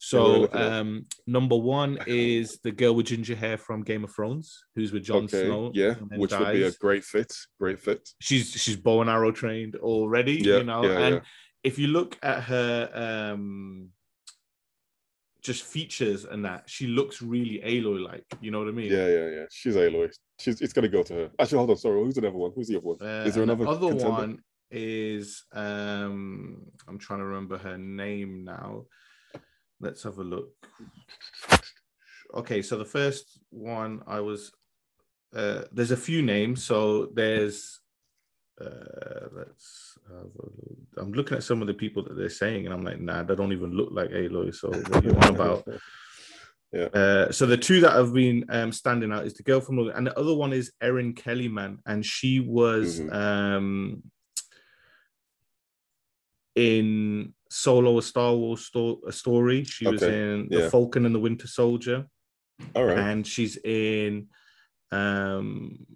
[0.00, 0.72] So, look at that.
[0.74, 5.02] um, number one is the girl with ginger hair from Game of Thrones, who's with
[5.02, 5.72] Jon okay, Snow.
[5.74, 7.32] yeah, which would be a great fit.
[7.58, 8.08] Great fit.
[8.20, 11.20] she's she's bow and arrow trained already Yeah, you know yeah, and yeah.
[11.64, 13.88] if you look at her um
[15.42, 19.06] just features and that she looks really aloy like you know what i mean Yeah,
[19.08, 19.44] yeah, yeah.
[19.50, 20.10] She's Aloy.
[20.40, 21.30] She's it's gonna go to her.
[21.40, 21.76] Actually, hold on.
[21.76, 22.52] Sorry, who's the other one?
[22.54, 22.96] Who's the other one?
[23.00, 24.10] Uh, Is there and another other contender?
[24.10, 24.38] one
[24.70, 28.84] is um i'm trying to remember her name now
[29.80, 30.50] let's have a look
[32.34, 34.52] okay so the first one i was
[35.34, 37.80] uh there's a few names so there's
[38.60, 40.78] uh let's have a look.
[40.98, 43.34] i'm looking at some of the people that they're saying and i'm like nah they
[43.34, 45.64] don't even look like aloy so what you want about
[46.70, 46.84] Yeah.
[46.92, 49.96] uh, so the two that have been um, standing out is the girl from Northern,
[49.96, 53.10] and the other one is Erin Kellyman, and she was Mhm.
[53.14, 54.02] um,
[56.58, 59.64] in Solo: A Star Wars sto- a story.
[59.64, 60.70] She was Okay, in The.
[60.70, 62.06] Falcon and the Winter Soldier,
[62.74, 62.98] All right.
[62.98, 64.26] and she's in.
[64.90, 65.86] Um,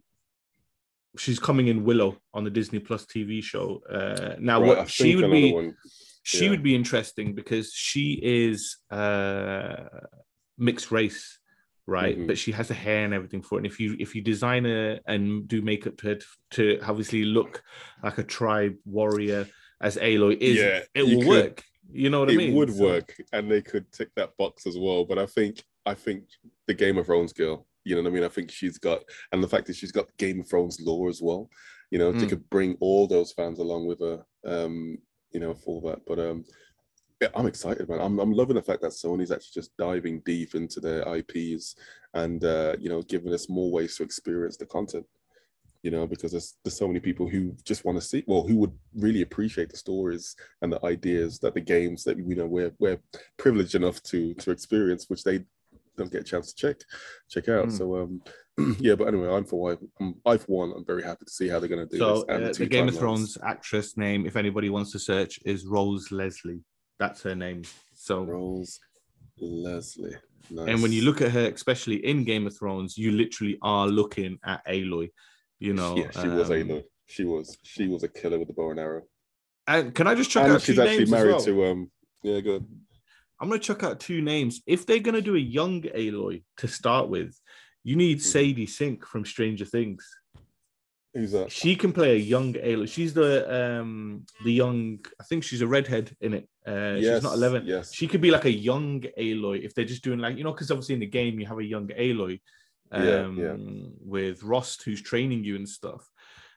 [1.18, 3.82] she's coming in Willow on the Disney Plus TV show.
[3.90, 5.76] Uh, now, Right, I what she would be one-
[6.24, 9.88] she would be interesting because she is uh
[10.56, 11.38] mixed race
[11.86, 12.28] right Mhm.
[12.28, 14.64] but she has the hair and everything for it and if you if you design
[14.64, 17.64] her and do makeup to her to, to obviously look
[18.04, 19.48] like a tribe warrior
[19.82, 21.64] as aloy is Yeah, it will could- work
[21.94, 22.52] you know what i mean?
[22.52, 25.04] it would So- work, and they could tick that box as well.
[25.04, 26.24] But I think I think
[26.66, 28.24] the Game of Thrones girl, you know what I mean.
[28.24, 31.20] I think she's got, and the fact that she's got Game of Thrones lore as
[31.20, 31.50] well.
[31.90, 32.28] You know, Mm.
[32.28, 34.24] could bring all those fans along with her.
[34.44, 34.96] Um,
[35.32, 36.00] you know, for that.
[36.06, 36.44] But um,
[37.20, 38.00] yeah, I'm excited, man.
[38.00, 41.74] I'm I'm loving the fact that Sony's actually just diving deep into their IPs
[42.14, 45.04] and uh, you know, giving us more ways to experience the content
[45.82, 48.56] you know, because there's there's so many people who just want to see, well, who
[48.56, 52.72] would really appreciate the stories and the ideas that the games that you know we're
[52.78, 53.00] we're
[53.36, 55.44] privileged enough to to experience, which they
[55.96, 56.80] don't get a chance to check
[57.28, 57.68] check out.
[57.68, 57.78] Mm.
[57.78, 58.22] So um,
[58.78, 59.78] yeah, but anyway, I'm for.
[60.00, 62.14] I'm, I for one, I'm very happy to see how they're going to do so
[62.14, 62.24] this.
[62.28, 66.12] and uh, the game of thrones actress name if anybody wants to search is rose
[66.12, 66.60] leslie
[66.98, 67.62] that's her name
[67.94, 68.80] so Rose
[69.38, 70.16] Leslie.
[70.50, 70.68] Nice.
[70.68, 74.38] And when you look at her, especially in Game of Thrones, you literally are looking
[74.44, 75.10] at Aloy.
[75.62, 76.82] You know, yeah, she was um, Aloy.
[77.06, 79.02] She was she was a killer with the bow and arrow.
[79.68, 81.40] And can I just chuck and out she's two actually married well?
[81.44, 81.90] to um.
[82.24, 82.66] Yeah, good.
[83.40, 84.60] I'm gonna chuck out two names.
[84.66, 87.38] If they're gonna do a young Aloy to start with,
[87.84, 88.22] you need Hmm.
[88.32, 90.04] Sadie Sink from Stranger Things.
[91.14, 91.52] Who's that?
[91.52, 92.88] She can play a young Aloy.
[92.88, 93.30] She's the
[93.70, 94.98] um the young.
[95.20, 96.48] I think she's a redhead in it.
[96.66, 97.62] Uh, Yes, she's not eleven.
[97.66, 97.94] yes.
[97.94, 100.70] She could be like a young Aloy if they're just doing like you know because
[100.72, 102.40] obviously in the game you have a young Aloy,
[102.92, 103.56] um, Yeah, yeah.
[104.04, 106.08] with Rost who's training you and stuff.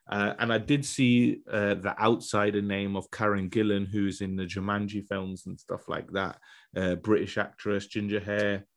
[0.08, 4.44] Uh, and I did see uh, the outsider name of Karen Gillan, who's in the
[4.44, 6.38] Jumanji films and stuff like that.
[6.78, 8.68] Uh, British actress, ginger hair.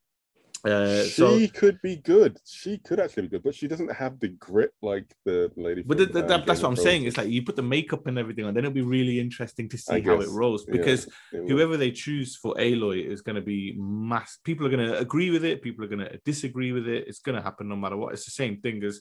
[0.64, 2.36] Uh, she so, could be good.
[2.44, 5.82] She could actually be good, but she doesn't have the grit like the lady.
[5.82, 7.04] but from, th- th- um, that- that's what I'm saying.
[7.04, 9.78] It's like you put the makeup and everything on, then it'll be really interesting to
[9.78, 11.48] see I how it guess, rolls yeah, because it will.
[11.48, 14.38] whoever they choose for Aloy is going to be mass.
[14.44, 15.62] People are going to agree with it.
[15.62, 17.06] People are going to disagree with it.
[17.06, 18.12] It's going to happen no matter what.
[18.12, 19.00] It's the same thing as,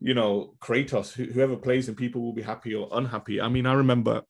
[0.00, 1.12] you know, Kratos.
[1.12, 3.40] Whoever plays and people will be happy or unhappy.
[3.40, 4.22] I mean, I remember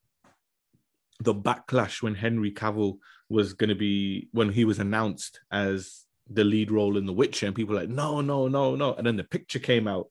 [1.21, 6.45] the backlash when Henry Cavill was going to be when he was announced as the
[6.45, 8.95] lead role in The Witcher, and people like, no, no, no, no.
[8.95, 10.09] And then the picture came out,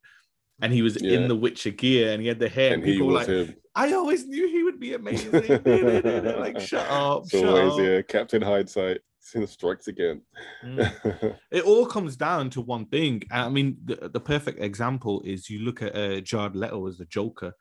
[0.62, 1.14] and he was Yeah.
[1.14, 3.48] in the Witcher gear, and he had the hair, and he people were was like,
[3.48, 3.56] him.
[3.74, 5.32] I always knew he would be amazing.
[6.40, 7.80] like, shut up, It's shut always up.
[7.80, 9.00] yeah, Captain Hindsight
[9.46, 10.22] strikes again.
[10.66, 11.38] Mm.
[11.52, 13.24] It all comes down to one thing.
[13.32, 17.06] I mean, the, the perfect example is you look at uh, Jared Leto as the
[17.06, 17.54] Joker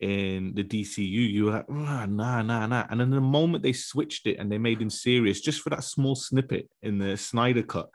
[0.00, 1.02] in the DCU.
[1.32, 2.86] You were like, "Ah, nah, nah, nah.
[2.90, 5.84] And then the moment they switched it and they made him serious, just for that
[5.84, 7.88] small snippet in the Snyder cut,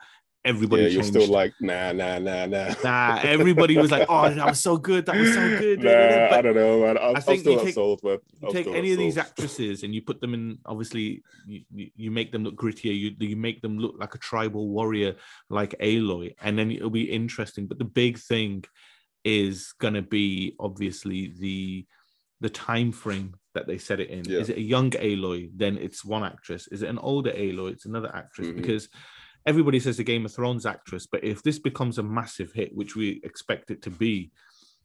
[0.43, 1.21] everybody yeah, you're changed.
[1.21, 2.73] still like nah, nah, nah, nah.
[2.83, 5.05] Nah, everybody was like, "Oh, that was so good.
[5.05, 6.97] That was so good." nah, But I don't know, man.
[6.97, 9.83] I'm, I I'm think still you take- sold, you I'm take any of these actresses
[9.83, 13.35] and you put them in obviously you, you, you make them look grittier you, you
[13.35, 15.15] make them look like a tribal warrior
[15.49, 18.63] like aloy and then it'll be interesting but the big thing
[19.23, 21.85] is going to be obviously the
[22.39, 24.39] the time frame that they set it in Yeah.
[24.39, 27.85] is it a young aloy then it's one actress is it an older aloy it's
[27.85, 28.55] another actress Mhm.
[28.55, 28.89] because
[29.45, 32.95] everybody says the game of thrones actress but if this becomes a massive hit which
[32.95, 34.31] we expect it to be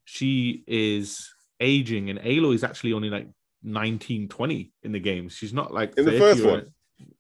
[0.05, 3.29] she is aging and aloy is actually only like
[3.63, 6.67] 19 20 in the game she's not like In the 30 first or- one,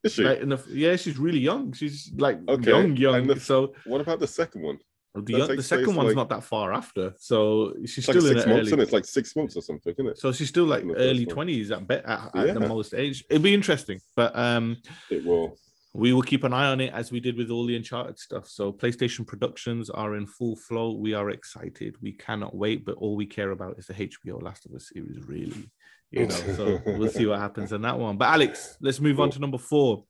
[0.04, 0.22] is she?
[0.24, 4.20] like the, yeah she's really young she's like Okay, young young the- so What about
[4.20, 4.78] the second one?
[5.24, 8.46] The, the second one's like- not that far after so she's like still in six
[8.46, 10.18] months, early it's like six months or something, isn't it?
[10.18, 13.24] so she's still like in the first early 20s at, at, at the most age
[13.30, 14.76] it'll be interesting but um
[15.10, 15.56] It will.
[15.94, 18.46] we will keep an eye on it as we did with all the Uncharted stuff.
[18.48, 20.92] So PlayStation productions are in full flow.
[20.92, 21.96] We are excited.
[22.02, 25.18] We cannot wait, but all we care about is the HBO Last of Us series,
[25.26, 25.70] really.
[26.10, 28.18] You know, so we'll see what happens on that one.
[28.18, 30.04] But Alex, let's move on to number four.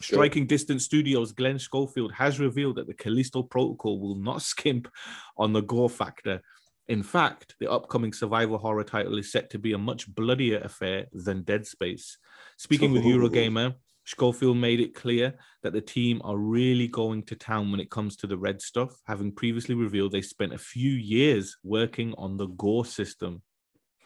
[0.00, 4.88] Striking Distance Studios, Glenn Schofield has revealed that the Callisto Protocol will not skimp
[5.36, 6.40] on the gore factor.
[6.88, 11.06] In fact, the upcoming survival horror title is set to be a much bloodier affair
[11.12, 12.18] than Dead Space.
[12.58, 17.72] Speaking with Eurogamer, Schofield made it clear that the team are really going to town
[17.72, 21.56] when it comes to the red stuff, having previously revealed they spent a few years
[21.64, 23.42] working on the gore system.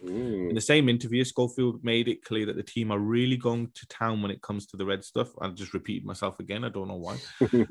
[0.04, 0.50] Mm.
[0.50, 3.86] In the same interview, Schofield made it clear that the team are really going to
[3.88, 5.28] town when it comes to the red stuff.
[5.40, 6.64] I just repeated myself again.
[6.64, 7.18] I don't know why.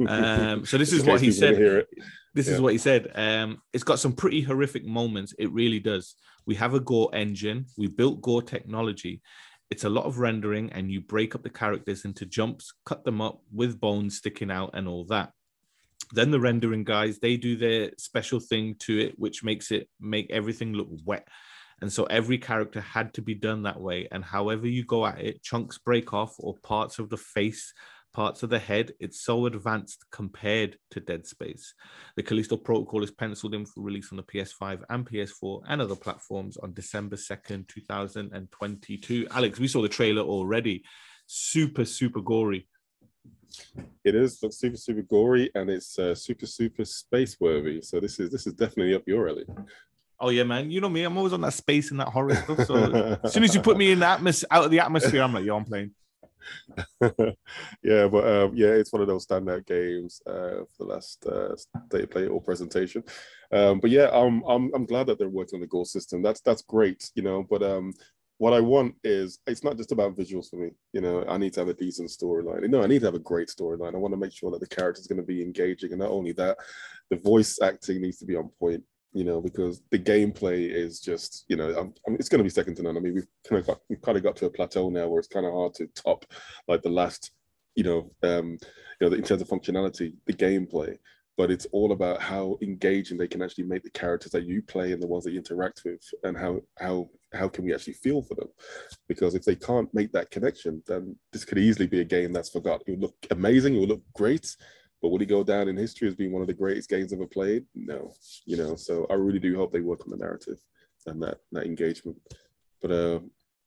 [0.08, 1.86] Um, so this is what he said.
[2.34, 3.12] This is what he said.
[3.16, 5.34] Um, it's got some pretty horrific moments.
[5.38, 6.16] It really does.
[6.46, 7.66] We have a Gore engine.
[7.78, 9.22] We built Gore technology.
[9.70, 13.22] It's a lot of rendering, and you break up the characters into jumps, cut them
[13.22, 15.32] up with bones sticking out, and all that.
[16.12, 20.32] Then the rendering guys, they do their special thing to it, which makes it make
[20.32, 21.28] everything look wet.
[21.82, 24.08] And so every character had to be done that way.
[24.12, 27.74] And however you go at it, chunks break off or parts of the face,
[28.14, 28.94] parts of the head.
[29.00, 31.74] It's so advanced compared to Dead Space.
[32.16, 35.96] The Callisto Protocol is penciled in for release on the PS5 and PS4 and other
[35.96, 39.28] platforms on December 2nd, 2022.
[39.32, 40.84] Alex, we saw the trailer already.
[41.28, 42.68] Super, super gory.
[44.04, 47.82] It is looks super super gory and it's uh, super super space worthy.
[47.82, 49.46] So this is this is definitely up your alley.
[50.20, 50.70] Oh yeah, man.
[50.70, 51.04] You know me.
[51.04, 52.66] I'm always on that space and that horror stuff.
[52.66, 55.34] So as soon as you put me in the atmosphere, out of the atmosphere, I'm
[55.34, 55.92] like, yo, I'm playing.
[57.84, 61.56] yeah, but um, yeah, it's one of those standout games uh, for the last uh,
[61.56, 63.04] state play or presentation.
[63.52, 66.22] Um, but yeah, I'm I'm I'm glad that they're working on the gore system.
[66.22, 67.46] That's that's great, you know.
[67.50, 67.94] But um,
[68.38, 70.72] what I want is it's not just about visuals for me.
[70.94, 72.68] You know, I need to have a decent storyline.
[72.70, 73.94] No, I need to have a great storyline.
[73.94, 76.12] I want to make sure that the character is going to be engaging, and not
[76.12, 76.58] only that,
[77.10, 78.84] the voice acting needs to be on point.
[79.12, 82.44] You know, because the gameplay is just, you know, I'm, I mean, it's going to
[82.44, 82.96] be second to none.
[82.96, 85.18] I mean, we've kind of got, we've kind of got to a plateau now where
[85.18, 86.26] it's kind of hard to top
[86.68, 87.32] like the last,
[87.74, 88.60] you know, um,
[89.02, 90.96] you know, in terms of functionality, the gameplay.
[91.40, 94.92] but it's all about how engaging they can actually make the characters that you play
[94.92, 98.22] and the ones that you interact with, and how how how can we actually feel
[98.22, 98.50] for them?
[99.08, 102.50] Because if they can't make that connection, then this could easily be a game that's
[102.50, 102.84] forgotten.
[102.88, 104.54] It would look amazing, it would look great,
[105.02, 107.28] but will it go down in history as being one of the greatest games ever
[107.28, 107.66] played?
[107.76, 108.14] No,
[108.46, 108.76] you know.
[108.76, 110.60] So I really do hope they work on the narrative
[111.06, 112.18] and that that engagement.
[112.82, 113.20] But uh,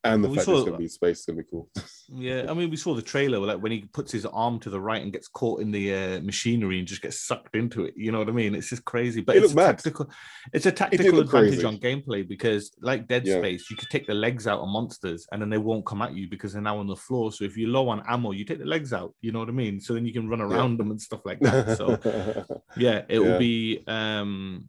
[0.04, 1.68] and the We fact saw- it's going to be space is going to be cool.
[2.14, 4.78] Yeah, I mean, we saw the trailer like when he puts his arm to the
[4.78, 7.94] right and gets caught in the uh, machinery and just gets sucked into it.
[7.96, 8.54] You know what I mean?
[8.54, 10.10] It's just crazy, but It it's a tactical.
[10.52, 11.64] It's a tactical look advantage crazy.
[11.64, 13.38] on gameplay because, like Dead Yeah.
[13.38, 16.12] Space, you could take the legs out of monsters and then they won't come at
[16.12, 17.32] you because they're now on the floor.
[17.32, 19.14] So if you're low on ammo, you take the legs out.
[19.22, 19.80] You know what I mean?
[19.80, 21.78] So then you can run around them and stuff like that.
[21.78, 21.98] So
[22.76, 24.68] yeah, it will be um,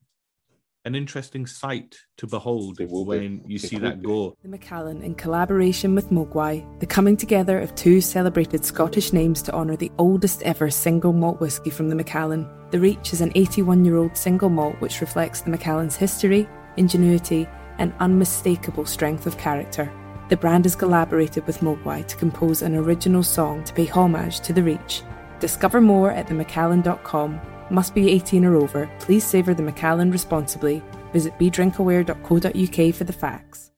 [0.86, 2.94] an interesting sight to behold It be.
[3.04, 4.08] when you see will that be.
[4.08, 4.36] go.
[4.44, 9.54] The Macallan, in collaboration with Mogwai, the coming together of two celebrated Scottish names to
[9.54, 12.48] honour the oldest ever single malt whisky from the Macallan.
[12.72, 17.48] The Reach is an 81 year old single malt which reflects the Macallan's history, ingenuity,
[17.78, 19.92] and unmistakable strength of character.
[20.30, 24.54] The brand has collaborated with Mogwai to compose an original song to pay homage to
[24.54, 25.04] the Reach.
[25.40, 27.40] Discover more at themacallan.com.
[27.74, 28.88] Must be 18 or over.
[29.00, 30.84] Please savour the Macallan responsibly.
[31.12, 33.72] Visit bedrinkaware.co.uk for the facts.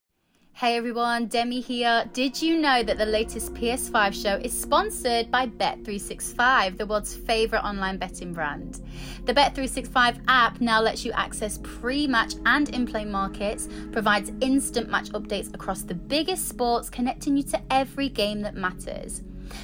[0.51, 2.03] Hey everyone, Demi here.
[2.11, 7.63] Did you know that the latest PS5 show is sponsored by Bet365, the world's favorite
[7.63, 8.81] online betting brand?
[9.23, 14.89] The Bet365 app now lets you access pre match and in play markets, provides instant
[14.89, 19.23] match updates across the biggest sports, connecting you to every game that matters.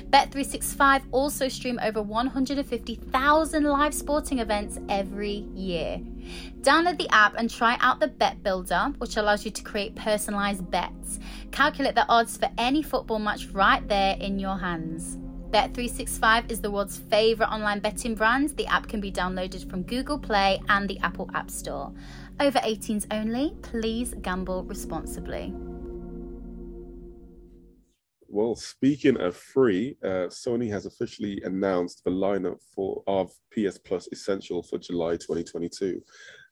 [0.10, 6.00] Bet365 also stream over 150,000 live sporting events every year.
[6.62, 10.70] Download the app and try out the Bet Builder, which allows you to create personalized
[10.70, 11.20] bets.
[11.52, 15.18] Calculate the odds for any football match right there in your hands.
[15.52, 18.52] Bet365 is the world's favorite online betting brand.
[18.52, 21.92] The app can be downloaded from Google Play and the Apple App Store.
[22.40, 25.54] Over 18s only, please gamble responsibly.
[28.34, 34.08] Well, speaking of free, uh, Sony has officially announced the lineup for of PS Plus
[34.14, 36.02] Essential for July 2022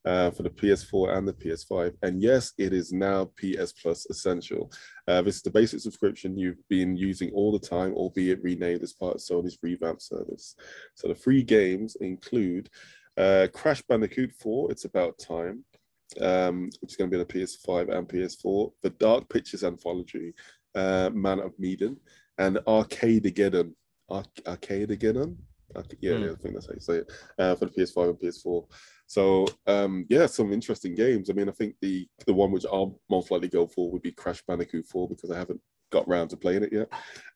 [0.03, 1.95] uh, for the PS4 and the PS5.
[2.01, 4.69] And yes, it is now PS Plus Essential.
[5.07, 8.91] Uh, this is the basic subscription you've been using all the time, albeit renamed as
[8.91, 10.57] part of Sony's revamp service.
[10.95, 12.69] So the free games include
[13.15, 15.63] uh, Crash Bandicoot 4, It's About Time,
[16.19, 20.33] um, which is going to be on the PS5 and PS4, the Dark Pictures Anthology,
[20.75, 21.97] uh, Man of Medan,
[22.38, 23.73] and Arcadegeddon.
[24.10, 25.36] Ar- Arcadegeddon?
[25.75, 26.23] Arc- yeah, Hmm.
[26.23, 28.65] yeah, I think that's how you say it, uh, for the PS5 and PS4.
[29.05, 31.29] So, um, yeah, some interesting games.
[31.29, 34.12] I mean, I think the the one which I'll most likely go for would be
[34.12, 36.88] Crash Bandicoot 4 because I haven't got round to playing it yet,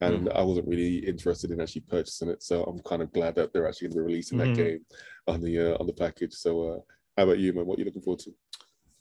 [0.01, 2.43] and I wasn't really interested in actually purchasing it.
[2.43, 4.55] So I'm kind of glad that they're actually going to be releasing Mhm.
[4.55, 4.85] that game
[5.27, 6.33] on the uh, on the package.
[6.33, 6.79] So, uh,
[7.17, 7.65] how about you, man?
[7.65, 8.31] What are you looking forward to?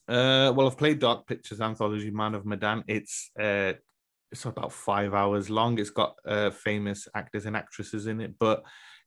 [0.09, 2.85] Uh, well, I've played Dark Pictures Anthology, Man of Medan.
[2.89, 3.75] It's uh,
[4.33, 5.79] it's about five hours long.
[5.79, 8.65] It's got uh, famous actors and actresses in it, but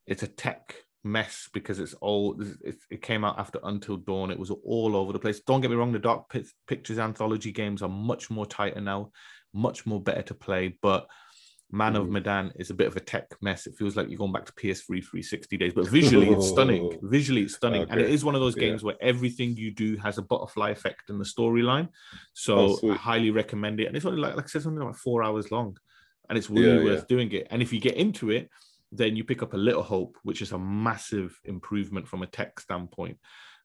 [0.08, 4.32] it's a tech mess because it's all it, it came out after Until Dawn.
[4.32, 5.42] It was all over the place.
[5.42, 6.34] Don't get me wrong, the Dark
[6.68, 9.12] Pictures Anthology games are much more tighter now,
[9.54, 11.08] much more better to play, but.
[11.76, 12.12] Man of Mhm.
[12.12, 13.68] Medan is a bit of a tech mess.
[13.68, 16.84] It feels like you're going back to PS3 360 days, but visually it's stunning.
[16.94, 17.00] Oh.
[17.04, 18.62] Visually it's stunning, and it is one of those Yeah.
[18.66, 21.90] games where everything you do has a butterfly effect in the storyline.
[22.34, 23.88] So Oh, I highly recommend it.
[23.88, 25.78] And it's only like, like I said, something like four hours long,
[26.30, 26.84] and it's really yeah.
[26.86, 27.48] worth doing it.
[27.52, 28.50] And if you get into it,
[28.94, 32.58] then you pick up a Little Hope, which is a massive improvement from a tech
[32.62, 33.18] standpoint,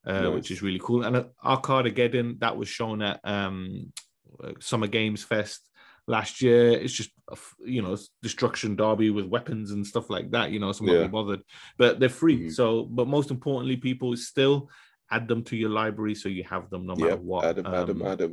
[0.05, 1.05] uh, which is really cool.
[1.05, 3.93] And uh, Arcadegeddon that was shown at um,
[4.43, 5.70] uh, Summer Games Fest
[6.11, 6.71] last year.
[6.73, 7.11] It's just
[7.65, 10.51] you know destruction derby with weapons and stuff like that.
[10.51, 11.07] You know, so Yeah.
[11.07, 11.43] bothered,
[11.79, 12.39] but they're free.
[12.41, 12.53] Mhm.
[12.53, 14.69] So, but most importantly, people still
[15.11, 17.45] add them to your library so you have them no matter Yep, what.
[17.45, 18.33] Adam, Adam, Um, Adam.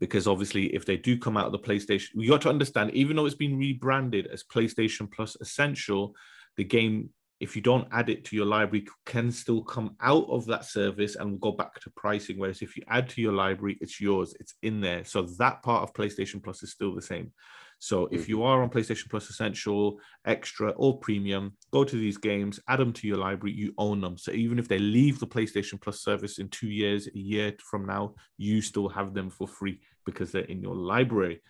[0.00, 3.16] because obviously if they do come out of the PlayStation, you got to understand, even
[3.16, 6.14] though it's been rebranded as PlayStation Plus Essential,
[6.56, 10.44] the game, if you don't add it to your library, can still come out of
[10.46, 12.38] that service and go back to pricing.
[12.38, 15.04] Whereas if you add to your library, it's yours, it's in there.
[15.04, 17.32] So that part of PlayStation Plus is still the same.
[17.78, 18.30] So if mm-hmm.
[18.30, 22.92] you are on PlayStation Plus Essential, Extra, or Premium, go to these games, add them
[22.92, 24.18] to your library, you own them.
[24.18, 27.86] So even if they leave the PlayStation Plus service in two years, a year from
[27.86, 31.40] now, you still have them for free because they're in your library.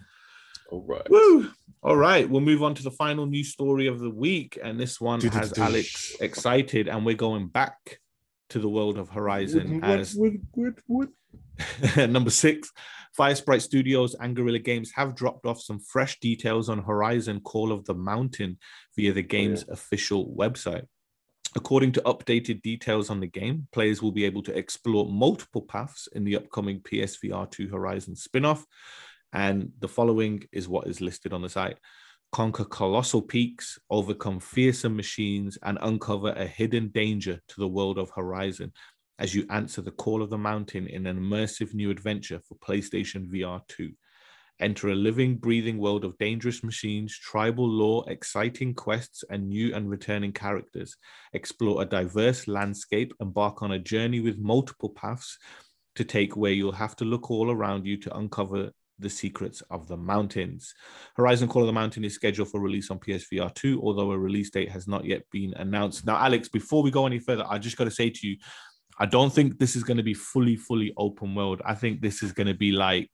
[0.71, 1.09] All right.
[1.11, 1.51] Woo!
[1.83, 4.59] All right, we'll move on to the final news story of the week.
[4.63, 5.59] And this one has.
[5.59, 8.01] Alex excited, and we're going back
[8.51, 10.17] to the world of Horizon as
[11.97, 12.71] Number six,
[13.19, 17.85] Firesprite Studios and Guerrilla Games have dropped off some fresh details on Horizon Call of
[17.85, 18.59] the Mountain
[18.97, 20.85] via the game's official website.
[21.57, 26.09] According to updated details on the game, players will be able to explore multiple paths
[26.13, 28.65] in the upcoming PSVR 2 Horizon spin off.
[29.33, 31.79] And the following is what is listed on the site
[32.33, 38.11] conquer colossal peaks, overcome fearsome machines, and uncover a hidden danger to the world of
[38.11, 38.73] Horizon
[39.19, 43.27] as you answer the call of the mountain in an immersive new adventure for PlayStation
[43.27, 43.93] VR 2.
[44.61, 49.89] Enter a living, breathing world of dangerous machines, tribal lore, exciting quests, and new and
[49.89, 50.97] returning characters.
[51.33, 55.39] Explore a diverse landscape, embark on a journey with multiple paths
[55.97, 58.71] to take where you'll have to look all around you to uncover
[59.01, 60.75] the secrets of the mountains.
[61.17, 64.51] Horizon Call of the Mountain is scheduled for release on PSVR 2, although a release
[64.51, 66.07] date has not yet been announced.
[66.07, 68.37] Now, Alex, before we go any further, I just got to say to you,
[68.99, 71.63] I don't think this is going to be fully, fully open world.
[71.65, 73.11] I think this is going to be like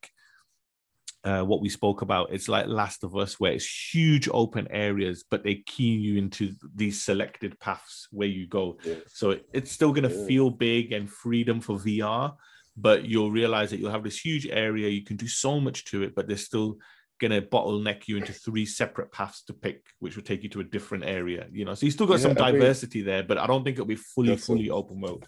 [1.23, 2.31] uh, what we spoke about.
[2.31, 6.53] It's like Last of Us, where it's huge open areas, but they key you into
[6.75, 8.77] these selected paths where you go.
[8.83, 8.95] Yeah.
[9.07, 10.27] So it's still going to Yeah.
[10.27, 12.35] feel big and freedom for VR,
[12.77, 14.87] but you'll realize that you'll have this huge area.
[14.87, 16.77] You can do so much to it, but they're still
[17.19, 20.59] going to bottleneck you into three separate paths to pick, which will take you to
[20.59, 21.47] a different area.
[21.51, 23.63] You know, so you still got Yeah, some I mean- diversity there, but I don't
[23.63, 25.27] think it'll be fully, fully open world.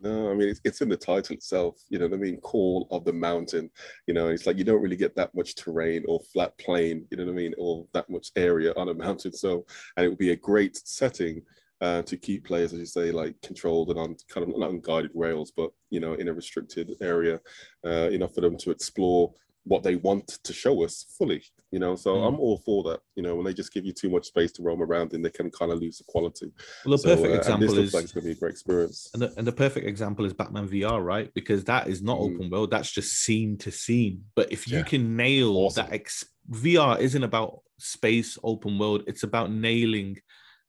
[0.00, 1.80] No, I mean it's, it's in the title itself.
[1.88, 2.36] You know what I mean?
[2.40, 3.68] Call of the mountain.
[4.06, 7.04] You know, it's like you don't really get that much terrain or flat plain.
[7.10, 7.52] You know what I mean?
[7.58, 9.32] Or that much area on a mountain.
[9.32, 9.66] So,
[9.96, 11.42] and it would be a great setting
[11.80, 14.80] uh, to keep players, as you say, like controlled and on kind of not on
[14.80, 17.40] guided rails, but you know, in a restricted area,
[17.86, 19.32] uh, enough for them to explore
[19.64, 21.42] what they want to show us fully.
[21.70, 22.28] You know, so Mm.
[22.28, 23.00] I'm all for that.
[23.16, 25.30] You know, when they just give you too much space to roam around, then they
[25.30, 26.50] can kind of lose the quality.
[26.84, 29.10] Well, the So, perfect uh, example is like it's going to be a great experience.
[29.12, 31.32] And the, and the perfect example is Batman VR, right?
[31.34, 32.34] Because that is not Mm.
[32.34, 34.24] open world, that's just scene to scene.
[34.34, 34.84] But if you Yeah.
[34.84, 35.86] can nail Awesome.
[35.86, 40.16] that, ex- VR isn't about space, open world, it's about nailing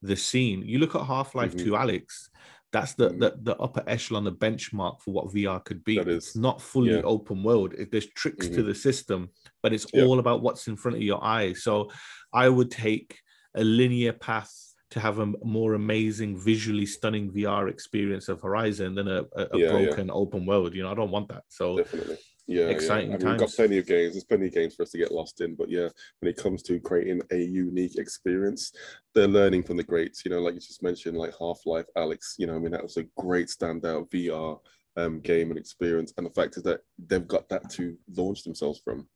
[0.02, 0.64] the scene.
[0.64, 1.64] You look at Half Life Mhm.
[1.66, 2.30] 2, Alex,
[2.72, 3.20] that's the, Mhm.
[3.20, 5.97] the, the upper echelon, the benchmark for what VR could be.
[5.97, 7.02] It's not fully Yeah.
[7.04, 8.66] open world, It- there's tricks to Mhm.
[8.68, 9.30] the system,
[9.62, 10.04] but it's Yeah.
[10.06, 11.64] all about what's in front of your eyes.
[11.64, 11.89] So
[12.32, 13.20] I would take
[13.56, 14.54] a linear path
[14.91, 19.58] to have a more amazing, visually stunning VR experience of Horizon than a, a, a
[19.60, 19.72] yeah.
[19.72, 20.74] broken open world.
[20.74, 21.43] You know, I don't want that.
[21.50, 22.18] So Definitely.
[22.50, 23.16] Yeah, exciting yeah.
[23.16, 24.14] I mean, we've got plenty of games.
[24.14, 25.54] There's plenty of games for us to get lost in.
[25.54, 25.88] But yeah,
[26.20, 28.72] when it comes to creating a unique experience,
[29.14, 30.26] they're learning from the greats.
[30.26, 32.38] You know, like you just mentioned, like Half Life, Alex.
[32.39, 34.60] You know, I mean, that was a great standout VR
[34.97, 36.12] um, game and experience.
[36.18, 39.08] And the fact is that they've got that to launch themselves from.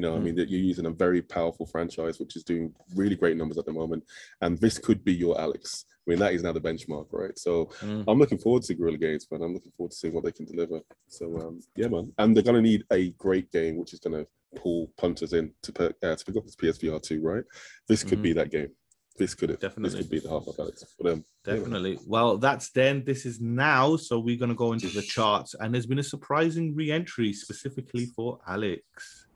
[0.00, 0.22] You know, I Mm.
[0.22, 3.66] mean, that you're using a very powerful franchise, which is doing really great numbers at
[3.66, 4.02] the moment.
[4.40, 5.84] And this could be your Alex.
[5.90, 7.38] I mean, that is now the benchmark, right?
[7.38, 8.04] So Mm.
[8.08, 9.42] I'm looking forward to Guerrilla Games, man.
[9.42, 10.80] I'm looking forward to seeing what they can deliver.
[11.08, 12.14] So um, yeah, man.
[12.16, 14.26] And they're gonna need a great game, which is gonna
[14.56, 17.44] pull punters in to pick, uh, to pick up this PSVR two, right?
[17.86, 18.22] This could Mhm.
[18.22, 18.70] be that game.
[19.18, 19.60] This could it.
[19.60, 19.90] Definitely.
[19.90, 21.26] This could be the half of Alex for them.
[21.44, 21.98] Definitely.
[22.06, 23.04] Well, that's then.
[23.04, 23.96] This is now.
[23.96, 25.52] So we're going to go into the charts.
[25.60, 29.26] And there's been a surprising re entry specifically for Alex.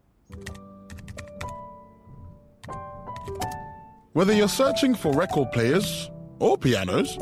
[4.13, 7.19] Whether you're searching for record players or pianos,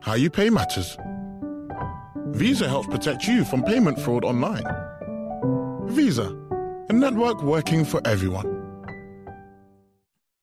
[0.00, 0.96] how you pay matters.
[2.32, 4.64] Visa helps protect you from payment fraud online.
[5.88, 6.36] Visa,
[6.88, 8.58] a network working for everyone.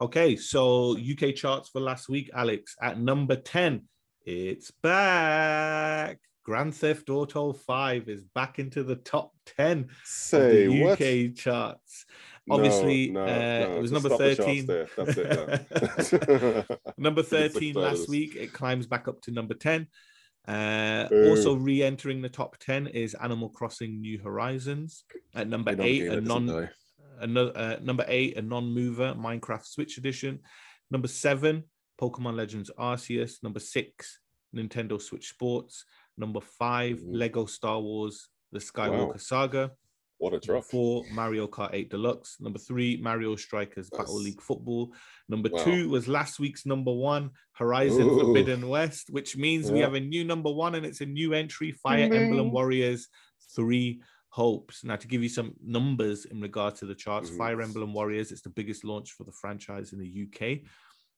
[0.02, 0.36] Okay.
[0.36, 2.76] So UK charts for last week, Alex.
[2.82, 3.84] At number 10,
[4.26, 6.20] it's back.
[6.46, 11.02] Grand Theft Auto 5 is back into the top 10 Say of the what?
[11.02, 12.06] UK charts.
[12.48, 14.88] Obviously, no, uh, no, it was number stop the charts 13.
[14.96, 16.68] That's it.
[16.70, 16.78] no.
[17.00, 18.36] number 13 last week.
[18.36, 19.88] It climbs back up to number 10.
[20.48, 25.04] Uh, also re entering the top 10 is Animal Crossing New Horizons.
[25.34, 26.70] At number Another eight, a non.
[27.20, 30.42] Another, uh, number eight, a non-mover, Minecraft Switch edition.
[30.92, 31.64] Number seven,
[32.00, 33.42] Pokemon Legends Arceus.
[33.42, 34.20] Number six,
[34.56, 35.86] Nintendo Switch Sports.
[36.18, 37.14] Number five, Mhm.
[37.16, 39.18] Lego Star Wars: The Skywalker Wow.
[39.18, 39.72] Saga.
[40.18, 40.64] What a drop.
[40.64, 42.40] four, Mario Kart 8 Deluxe.
[42.40, 44.94] Number three, Mario Strikers Battle League Football.
[45.28, 45.64] Number Wow.
[45.66, 48.20] two was last week's number one, Horizon Ooh.
[48.22, 51.74] Forbidden West, which means we have a new number one and it's a new entry,
[51.74, 52.52] Fire Ding, Emblem.
[52.54, 53.10] Warriors
[53.54, 54.84] 3 Hopes.
[54.86, 57.38] Now, to give you some numbers in regard to the charts, Mhm.
[57.38, 60.64] Fire Emblem Warriors, it's the biggest launch for the franchise in the UK.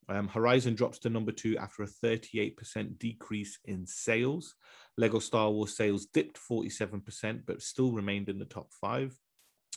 [0.09, 4.55] Um, Horizon drops to number two after a 38% decrease in sales.
[4.97, 9.17] Lego Star Wars sales dipped 47%, but still remained in the top five.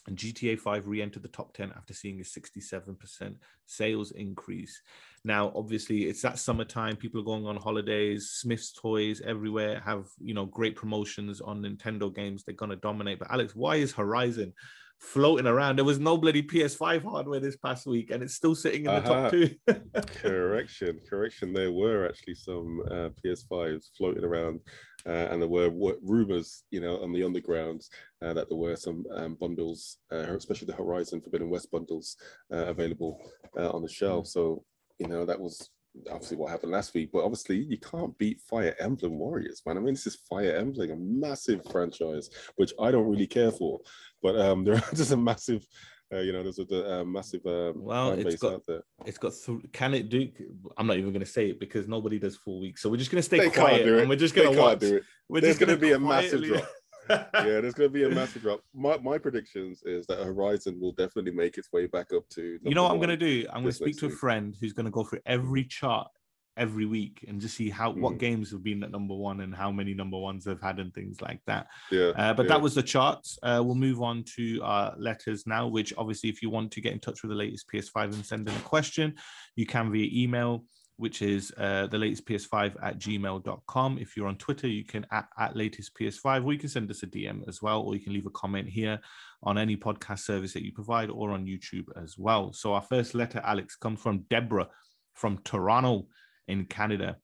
[0.06, 3.34] And GTA 5 re entered the top 10 after seeing a 67%
[3.66, 4.80] sales increase.
[5.24, 6.96] Now, obviously, it's that summertime.
[6.96, 8.30] People are going on holidays.
[8.30, 12.44] Smyths Toys everywhere have, you know, great promotions on Nintendo games.
[12.44, 13.18] They're going to dominate.
[13.18, 14.54] But, Alex, why is Horizon
[15.00, 15.76] floating around.
[15.76, 18.92] There was no bloody PS5 hardware this past week, and it's still sitting in the
[18.92, 19.22] Uh-huh.
[19.22, 19.54] top two.
[20.22, 21.52] correction, correction.
[21.52, 24.60] There were actually some uh, PS5s floating around,
[25.06, 25.70] uh, and there were,
[26.02, 27.82] rumors, you know, on the underground
[28.22, 32.16] uh, that there were some um, bundles, uh, especially the Horizon Forbidden West bundles,
[32.52, 33.20] uh, available
[33.58, 34.26] uh, on the shelf.
[34.26, 34.64] So,
[34.98, 35.70] you know, that was
[36.10, 37.10] obviously what happened last week.
[37.12, 39.76] But obviously, you can't beat Fire Emblem Warriors, man.
[39.76, 43.80] I mean, this is Fire Emblem, a massive franchise, which I don't really care for,
[44.22, 45.66] but um, there are just a massive.
[46.12, 48.82] Uh, you know, there's a, a massive um, Well, it's got out there.
[49.06, 50.28] it's got th- can it do?
[50.76, 53.12] I'm not even going to say it because nobody does full weeks, so we're just
[53.12, 54.00] going to stay They can't quiet do it.
[54.00, 54.80] and we're just going to watch.
[54.80, 55.04] do it.
[55.28, 56.64] We're There's just going to be a massive drop.
[57.10, 58.60] Yeah, there's going to be a massive drop.
[58.74, 62.58] My my predictions is that Horizon will definitely make its way back up to.
[62.62, 63.46] You know what I'm going to do?
[63.52, 64.18] I'm going to speak to a week.
[64.18, 66.08] friend who's going to go through every chart
[66.56, 68.18] every week and just see how what Mm.
[68.18, 71.22] games have been at number one and how many number ones they've had and things
[71.22, 71.68] like that.
[71.90, 72.48] Yeah, Uh, but yeah.
[72.50, 73.38] that was the charts.
[73.42, 76.92] Uh, we'll move on to our letters now, which obviously, if you want to get
[76.92, 79.14] in touch with the latest PS5 and send in a question,
[79.56, 80.64] you can via email,
[81.00, 83.98] which is uh, the latest PS5 at gmail.com.
[83.98, 87.02] If you're on Twitter, you can at, at latest PS5, or you can send us
[87.02, 89.00] a DM as well, or you can leave a comment here
[89.42, 92.52] on any podcast service that you provide or on YouTube as well.
[92.52, 94.68] So, our first letter, Alex, comes from Deborah
[95.14, 96.06] from Toronto
[96.48, 97.16] in Canada.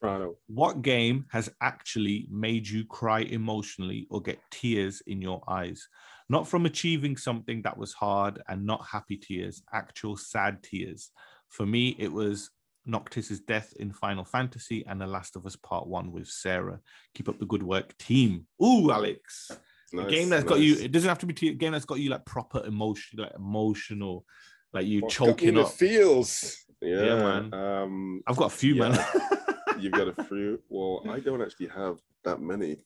[0.00, 0.36] Toronto.
[0.46, 5.88] What game has actually made you cry emotionally or get tears in your eyes?
[6.28, 11.10] Not from achieving something that was hard and not happy tears, actual sad tears.
[11.48, 12.50] For me, it was
[12.88, 16.80] Noctis's death in Final Fantasy and The Last of Us Part One with Sarah.
[17.14, 18.46] Keep up the good work, team.
[18.62, 19.50] Ooh, Alex.
[19.96, 20.76] a game that's got you.
[20.76, 23.32] It doesn't have to be te- a game that's got you like proper emotion, like
[23.36, 24.24] emotional,
[24.72, 25.72] like you me choking the up.
[25.72, 26.64] feels.
[26.80, 27.54] Yeah, Yeah, man.
[27.54, 28.98] Um, I've got a few, man.
[29.78, 30.60] You've got a few.
[30.68, 32.78] Well, I don't actually have that many.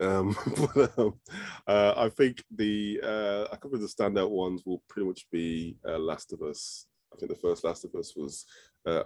[0.00, 0.34] Um,
[0.74, 1.14] but um,
[1.66, 5.76] uh, I think the uh, a couple of the standout ones will pretty much be
[5.86, 6.86] uh, Last of Us.
[7.12, 8.46] I think the first Last of Us was
[8.86, 9.02] uh,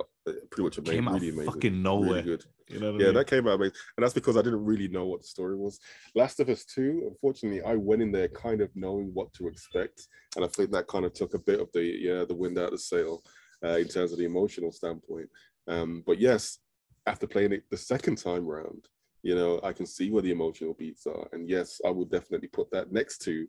[0.50, 2.08] pretty much amazing, Came out really amazing, fucking nowhere.
[2.08, 2.44] really good.
[2.68, 3.14] You know what I yeah, mean?
[3.14, 5.80] that came out amazing, and that's because I didn't really know what the story was.
[6.14, 10.08] Last of Us Two, unfortunately, I went in there kind of knowing what to expect,
[10.36, 12.66] and I think that kind of took a bit of the yeah the wind out
[12.66, 13.22] of the sail
[13.64, 15.28] uh, in terms of the emotional standpoint.
[15.66, 16.58] Um, but yes,
[17.06, 18.88] after playing it the second time round,
[19.22, 22.48] you know, I can see where the emotional beats are, and yes, I would definitely
[22.48, 23.46] put that next to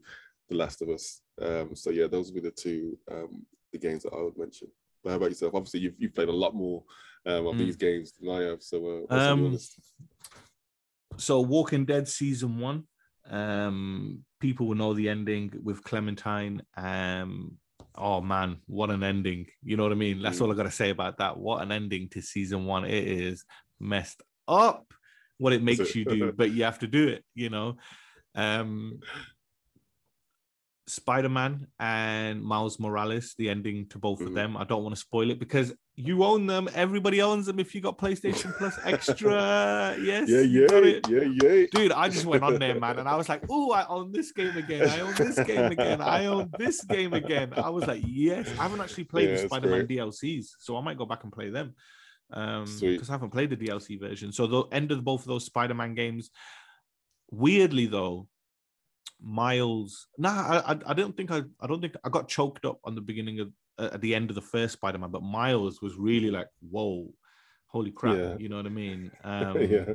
[0.50, 1.22] The Last of Us.
[1.42, 4.68] Um, so yeah, those would be the two um, the games that I would mention.
[5.06, 5.54] But how about yourself?
[5.54, 6.84] Obviously, you've, you've played a lot more
[7.28, 7.60] um, of Mm.
[7.60, 8.64] these games than I have.
[8.64, 9.58] So uh, Um,
[11.18, 12.86] so Walking Dead season one.
[13.30, 16.64] Um, people will know the ending with Clementine.
[16.76, 17.58] Um,
[17.96, 19.48] oh man, what an ending!
[19.64, 20.22] You know what I mean?
[20.22, 20.42] That's Mm.
[20.42, 21.38] all I gotta say about that.
[21.38, 22.86] What an ending to season one!
[22.86, 23.46] It is
[23.80, 24.92] messed up
[25.38, 27.24] what it makes you do, but you have to do it.
[27.36, 27.78] You know.
[28.34, 29.00] Um,
[30.88, 34.36] Spider-Man and Miles Morales, the ending to both of Mhm.
[34.36, 34.58] them.
[34.58, 36.70] I don't want to spoil it because you own them.
[36.76, 39.96] Everybody owns them if you got PlayStation Plus Extra.
[40.00, 40.30] Yes.
[40.30, 41.66] Yeah, yeah, yeah, yeah.
[41.72, 44.32] Dude, I just went on there, man, and I was like, oh, I own this
[44.32, 44.88] game again.
[44.88, 46.02] I own this game again.
[46.02, 47.54] I own this game again.
[47.56, 48.48] I was like, yes.
[48.60, 49.98] I haven't actually played Yeah, the Spider-Man great.
[50.00, 51.74] DLCs, so I might go back and play them.
[52.32, 54.32] Um, because I haven't played the DLC version.
[54.32, 56.30] So the end of both of those Spider-Man games.
[57.32, 58.28] Weirdly though,
[59.26, 60.08] Miles.
[60.18, 60.30] Nah,
[60.66, 63.02] I, I, I don't think I, I don't think I got choked up on the
[63.02, 66.48] beginning of uh, at the end of the first Spider-Man, but Miles was really like,
[66.70, 67.12] whoa,
[67.66, 68.36] holy crap, Yeah.
[68.38, 69.12] you know what I mean?
[69.24, 69.94] Um, yeah,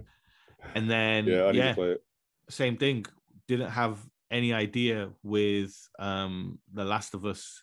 [0.74, 2.02] And then yeah, yeah, to play it.
[2.50, 3.06] same thing.
[3.48, 3.98] Didn't have
[4.30, 7.62] any idea with um The Last of Us.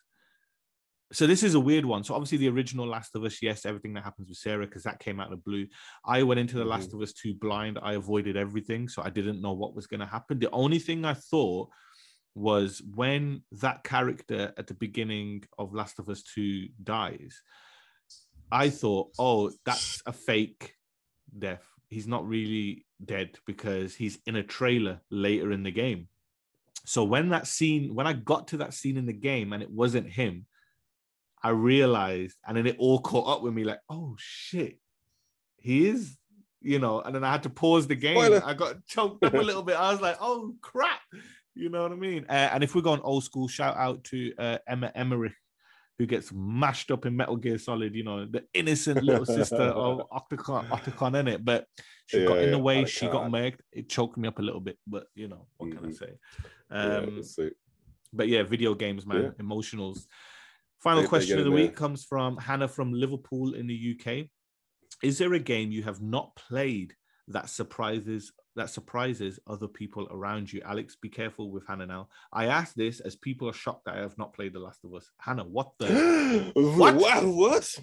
[1.12, 2.04] So this is a weird one.
[2.04, 5.00] So obviously the original Last of Us, yes, everything that happens with Sarah because that
[5.00, 5.66] came out of the blue.
[6.04, 6.98] I went into The Last mm-hmm.
[6.98, 7.78] of Us 2 blind.
[7.82, 10.38] I avoided everything, so I didn't know what was going to happen.
[10.38, 11.70] The only thing I thought
[12.34, 17.40] was when that character at the beginning of Last of Us 2 dies,
[18.52, 20.74] I thought, oh, that's a fake
[21.36, 21.66] death.
[21.88, 26.08] He's not really dead because he's in a trailer later in the game.
[26.84, 29.70] So when that scene, when I got to that scene in the game and it
[29.70, 30.46] wasn't him,
[31.42, 34.78] I realized, and then it all caught up with me like, oh shit,
[35.58, 36.16] he is,
[36.60, 38.14] you know, and then I had to pause the game.
[38.14, 38.42] Spoiler.
[38.44, 39.76] I got choked up a little bit.
[39.76, 41.00] I was like, oh crap,
[41.54, 42.24] you know what I mean?
[42.28, 45.34] Uh, and if we're going old school, shout out to uh, Emma Emmerich,
[45.98, 50.08] who gets mashed up in Metal Gear Solid, you know, the innocent little sister of
[50.10, 51.44] Otacon, Otacon in it.
[51.44, 51.66] But
[52.06, 53.60] she got Yeah, in the way, she got murked.
[53.72, 55.96] It choked me up a little bit, but you know, what can I Mhm.
[55.98, 56.18] say?
[56.70, 57.38] Um, let's
[58.12, 59.44] but yeah, video games, man, Yeah.
[59.44, 60.06] emotionals.
[60.80, 61.76] Final They- they question get of the week there.
[61.76, 64.30] comes from Hannah from Liverpool in the UK.
[65.02, 66.94] Is there a game you have not played
[67.28, 70.60] that surprises that surprises other people around you.
[70.64, 72.08] Alex, be careful with Hannah now.
[72.32, 74.92] I ask this as people are shocked that I have not played The Last of
[74.94, 75.08] Us.
[75.20, 76.96] Hannah, what the what?
[77.24, 77.78] What?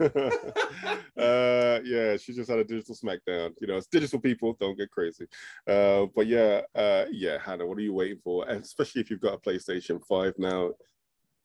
[1.22, 3.50] uh, yeah, she just had a digital smackdown.
[3.60, 4.56] You know, it's digital people.
[4.58, 5.26] Don't get crazy.
[5.66, 8.48] Uh, but yeah, uh, yeah, Hannah, what are you waiting for?
[8.48, 10.70] And especially if you've got a PlayStation Five now,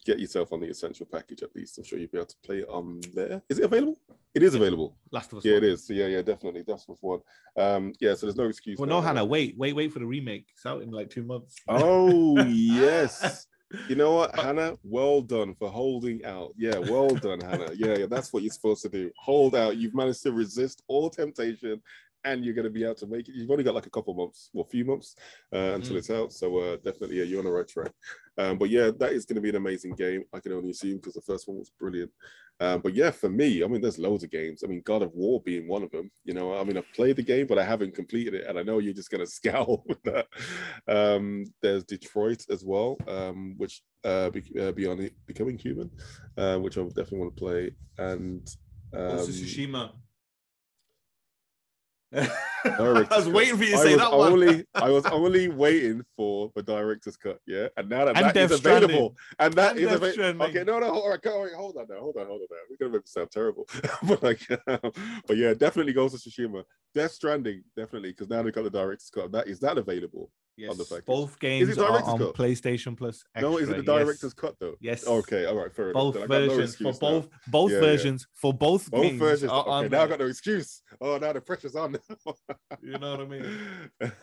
[0.05, 1.77] get yourself on the essential package at least.
[1.77, 3.41] I'm sure you'll be able to play it on there.
[3.49, 3.97] Is it available?
[4.33, 4.95] It is available.
[5.11, 5.45] Last of Us.
[5.45, 5.63] Yeah, one.
[5.63, 5.87] it is.
[5.87, 6.63] So yeah, yeah, definitely.
[6.65, 7.19] That's what's one.
[7.57, 8.79] Um, yeah, so there's no excuse.
[8.79, 10.47] Well, no, Hannah, wait, wait, wait for the remake.
[10.53, 11.55] It's out in like two months.
[11.67, 13.47] Oh yes.
[13.87, 14.77] You know what, Hannah?
[14.83, 16.53] Well done for holding out.
[16.57, 17.71] Yeah, well done, Hannah.
[17.75, 19.11] Yeah, yeah, that's what you're supposed to do.
[19.17, 19.77] Hold out.
[19.77, 21.81] You've managed to resist all temptation,
[22.23, 23.35] and you're going to be able to make it.
[23.35, 25.15] You've only got like a couple months, well, a few months
[25.53, 25.99] uh, until Mm.
[25.99, 26.31] it's out.
[26.33, 27.91] So uh, definitely, yeah, you're on the right track.
[28.37, 30.23] Um, but yeah, that is going to be an amazing game.
[30.33, 32.11] I can only assume because the first one was brilliant.
[32.59, 34.63] Um, but yeah, for me, I mean, there's loads of games.
[34.63, 36.11] I mean, God of War being one of them.
[36.25, 38.63] You know, I mean, I've played the game, but I haven't completed it, and I
[38.63, 40.27] know you're just going to scowl with that.
[40.87, 45.89] Um, there's Detroit as well, um, which uh, be, uh, beyond becoming human,
[46.37, 48.47] uh, which I definitely want to play, and
[48.93, 49.93] um, Also Tsushima.
[52.65, 54.33] I was waiting for you to I say that one.
[54.33, 57.39] only, I was only waiting for the director's cut.
[57.47, 58.89] Yeah, and now that And that is Death Stranding.
[58.89, 60.45] available, and that And is available.
[60.47, 62.47] Okay, no, no, hold on, hold on, hold on, now, hold on, hold on.
[62.51, 62.57] Now.
[62.69, 63.67] We're gonna make it sound terrible,
[64.03, 66.63] but like, but yeah, definitely Ghost of Tsushima.
[66.93, 69.31] Death Stranding, definitely, because now they've got the director's cut.
[69.31, 71.05] That is that available Yes, package?
[71.05, 72.35] both games are on cut?
[72.35, 73.23] PlayStation Plus.
[73.39, 74.05] No, is it the Extra, yes.
[74.05, 74.75] director's cut though?
[74.81, 75.07] Yes.
[75.07, 75.93] Okay, all right, fair enough.
[75.95, 77.09] Both Then I no versions for excuse now.
[77.09, 77.81] both both Yeah, yeah.
[77.83, 79.51] versions for both, Both games versions.
[79.51, 80.07] are Okay, on now I there.
[80.09, 80.81] got no excuse.
[80.99, 81.97] Oh, now the pressure's on.
[82.83, 83.59] You know what I mean?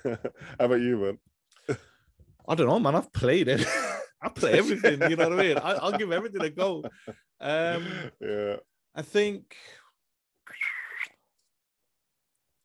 [0.05, 0.19] How
[0.67, 1.77] about you, man?
[2.49, 2.95] I don't know, man.
[2.97, 3.67] I've played it.
[4.23, 5.01] I play everything.
[5.11, 5.59] You know what I mean?
[5.59, 6.85] I, I'll give everything a go.
[7.41, 7.87] Um,
[8.21, 8.57] yeah.
[8.97, 9.55] I think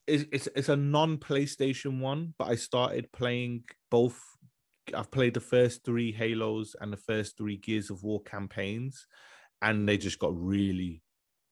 [0.07, 4.19] it's it's, it's a non PlayStation one, but I started playing both.
[4.93, 9.07] I've played the first three Halos and the first three Gears of War campaigns,
[9.61, 11.01] and they just got really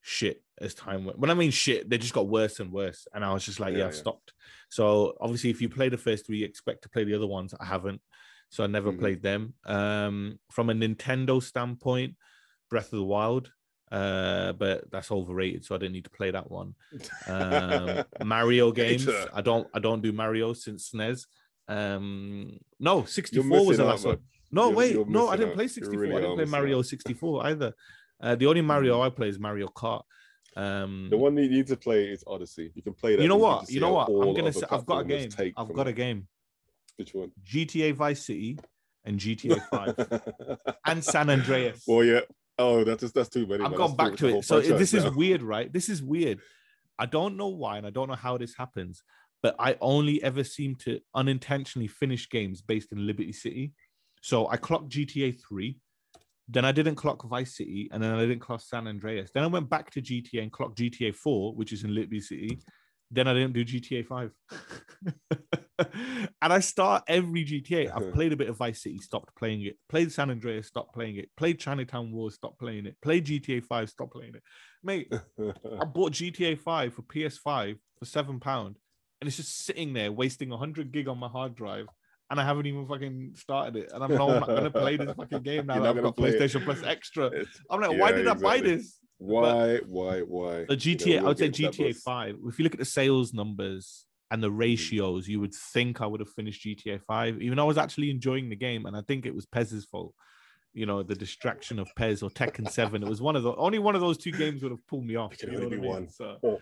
[0.02, 1.20] shit as time went.
[1.20, 3.08] When I mean shit, they just got worse and worse.
[3.14, 4.00] And I was just like, yeah, Yeah, I've yeah.
[4.00, 4.34] stopped.
[4.70, 7.54] So obviously, if you play the first three, you expect to play the other ones.
[7.60, 8.02] I haven't,
[8.50, 9.00] so I never Mhm.
[9.00, 9.54] played them.
[9.66, 12.18] Um, from a Nintendo standpoint,
[12.70, 13.52] Breath of the Wild.
[13.92, 16.76] Uh, but that's overrated, so I didn't need to play that one.
[17.28, 19.30] Um, Mario games, Hater.
[19.34, 21.26] I don't, I don't do Mario since SNES.
[21.68, 24.20] Um, no, 64 was the last one.
[24.52, 25.56] No, You're- wait, you're no, I didn't out.
[25.56, 26.00] play 64.
[26.00, 26.86] really I didn't play Mario out.
[26.86, 27.74] 64 either.
[28.22, 30.04] Uh, the only Mario I play is Mario Kart.
[30.56, 32.72] Um, The one you need to play is Odyssey.
[32.76, 33.22] You can play that.
[33.22, 33.68] you know what?
[33.68, 34.08] to You know what?
[34.10, 35.30] I'm gonna say I've got a game.
[35.30, 36.28] take I've got a game.
[36.98, 37.32] Which one?
[37.46, 38.60] GTA Vice City
[39.06, 41.84] and GTA 5 and San Andreas.
[41.88, 42.20] Well, yeah.
[42.62, 43.64] Oh, that's just, that's too many.
[43.64, 43.78] I've man.
[43.78, 44.46] gone back pretty to it.
[44.46, 45.18] So whole franchise this is now.
[45.18, 45.72] weird, right?
[45.72, 46.40] This is weird.
[47.00, 49.04] I don't know why, and I don't know how this happens,
[49.42, 53.74] but I only ever seem to unintentionally finish games based in Liberty City.
[54.22, 55.78] So I clocked GTA 3,
[56.48, 59.32] then I didn't clock Vice City, and then I didn't clock San Andreas.
[59.34, 62.60] Then I went back to GTA and clocked GTA 4, which is in Liberty City.
[63.10, 64.32] Then I didn't do GTA 5.
[66.42, 67.90] and I start every GTA.
[67.90, 68.12] I've uh-huh.
[68.12, 69.78] played a bit of Vice City, stopped playing it.
[69.90, 71.30] Played San Andreas, stopped playing it.
[71.38, 72.96] Played Chinatown Wars, stopped playing it.
[73.02, 74.44] Played GTA 5, stopped playing it.
[74.84, 78.78] Mate, I bought GTA 5 for PS5 for seven pound,
[79.20, 81.88] and it's just sitting there wasting 100 gig on my hard drive,
[82.30, 83.92] and I haven't even fucking started it.
[83.94, 86.18] And I'm, no, I'm not gonna play this fucking game now You're that I've got
[86.18, 86.40] play it.
[86.40, 87.28] PlayStation Plus Extra.
[87.28, 88.98] It's- I'm like, why yeah, did I buy this?
[89.18, 90.66] Why, why, why?
[90.66, 92.02] The You know, GTA, I would say to GTA bus.
[92.02, 92.36] 5.
[92.48, 94.58] If you look at the sales numbers and the Mm.
[94.58, 98.10] ratios, you would think I would have finished GTA 5, even though I was actually
[98.10, 98.86] enjoying the game.
[98.88, 100.16] And I think it was PES's fault.
[100.74, 103.04] You know, the distraction of Pez or Tekken 7.
[103.04, 105.16] It was one of the only one of those two games would have pulled me
[105.18, 105.36] off.
[105.44, 105.90] You know only I mean?
[105.90, 106.10] one.
[106.10, 106.62] So- Oh.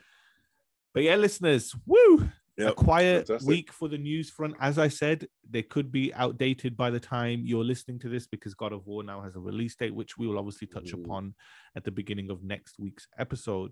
[0.94, 2.30] but yeah, listeners, woo!
[2.58, 3.48] a quiet fantastic.
[3.48, 4.54] week for the news front.
[4.60, 8.54] As I said, they could be outdated by the time you're listening to this because
[8.54, 11.06] God of War now has a release date, which we will obviously touch Mm.
[11.06, 11.36] upon
[11.78, 13.72] at the beginning of next week's episode.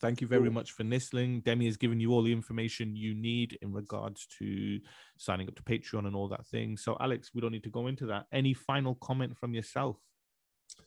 [0.00, 1.40] Thank you very much for listening.
[1.40, 4.78] Demi has given you all the information you need in regards to
[5.16, 6.76] signing up to Patreon and all that thing.
[6.76, 8.26] So, Alex, we don't need to go into that.
[8.30, 9.96] Any final comment from yourself?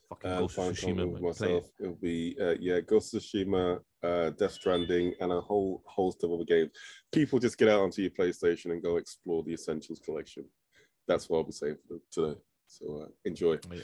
[0.09, 1.53] Fucking Um, Ghost of Tsushima, comment with but play it.
[1.53, 1.71] myself.
[1.79, 6.31] It'll be uh, yeah, Ghost of Tsushima, uh, Death Stranding, and a whole host of
[6.31, 6.69] other games.
[7.11, 10.45] People just get out onto your PlayStation and go explore the Essentials collection.
[11.07, 12.39] That's what I'll be saying for today.
[12.67, 13.57] So uh, enjoy.
[13.71, 13.79] Yeah.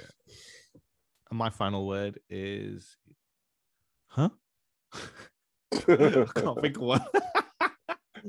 [1.32, 2.98] And my final word is,
[4.08, 4.30] huh?
[5.88, 7.06] I can't think of one.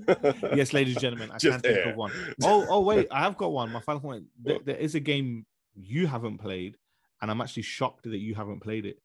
[0.56, 2.12] yes, ladies and gentlemen, I Just can't think of one.
[2.42, 3.70] Oh, oh, wait, I have got one.
[3.72, 4.24] My final point.
[4.42, 6.76] There, there is a game you haven't played,
[7.22, 8.98] and I'm actually shocked that you haven't played it.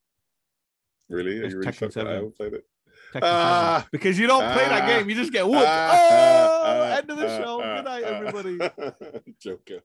[1.10, 1.40] Really?
[1.40, 2.66] Are It's you really shocked that I haven't played it?
[3.14, 4.88] Tekken because you don't play that Ah.
[4.88, 5.66] game, you just get whooped.
[5.68, 7.62] Ah, oh, ah, end of the ah, show.
[7.62, 8.10] ah, Good night, ah.
[8.10, 8.58] everybody.
[9.40, 9.82] Joker.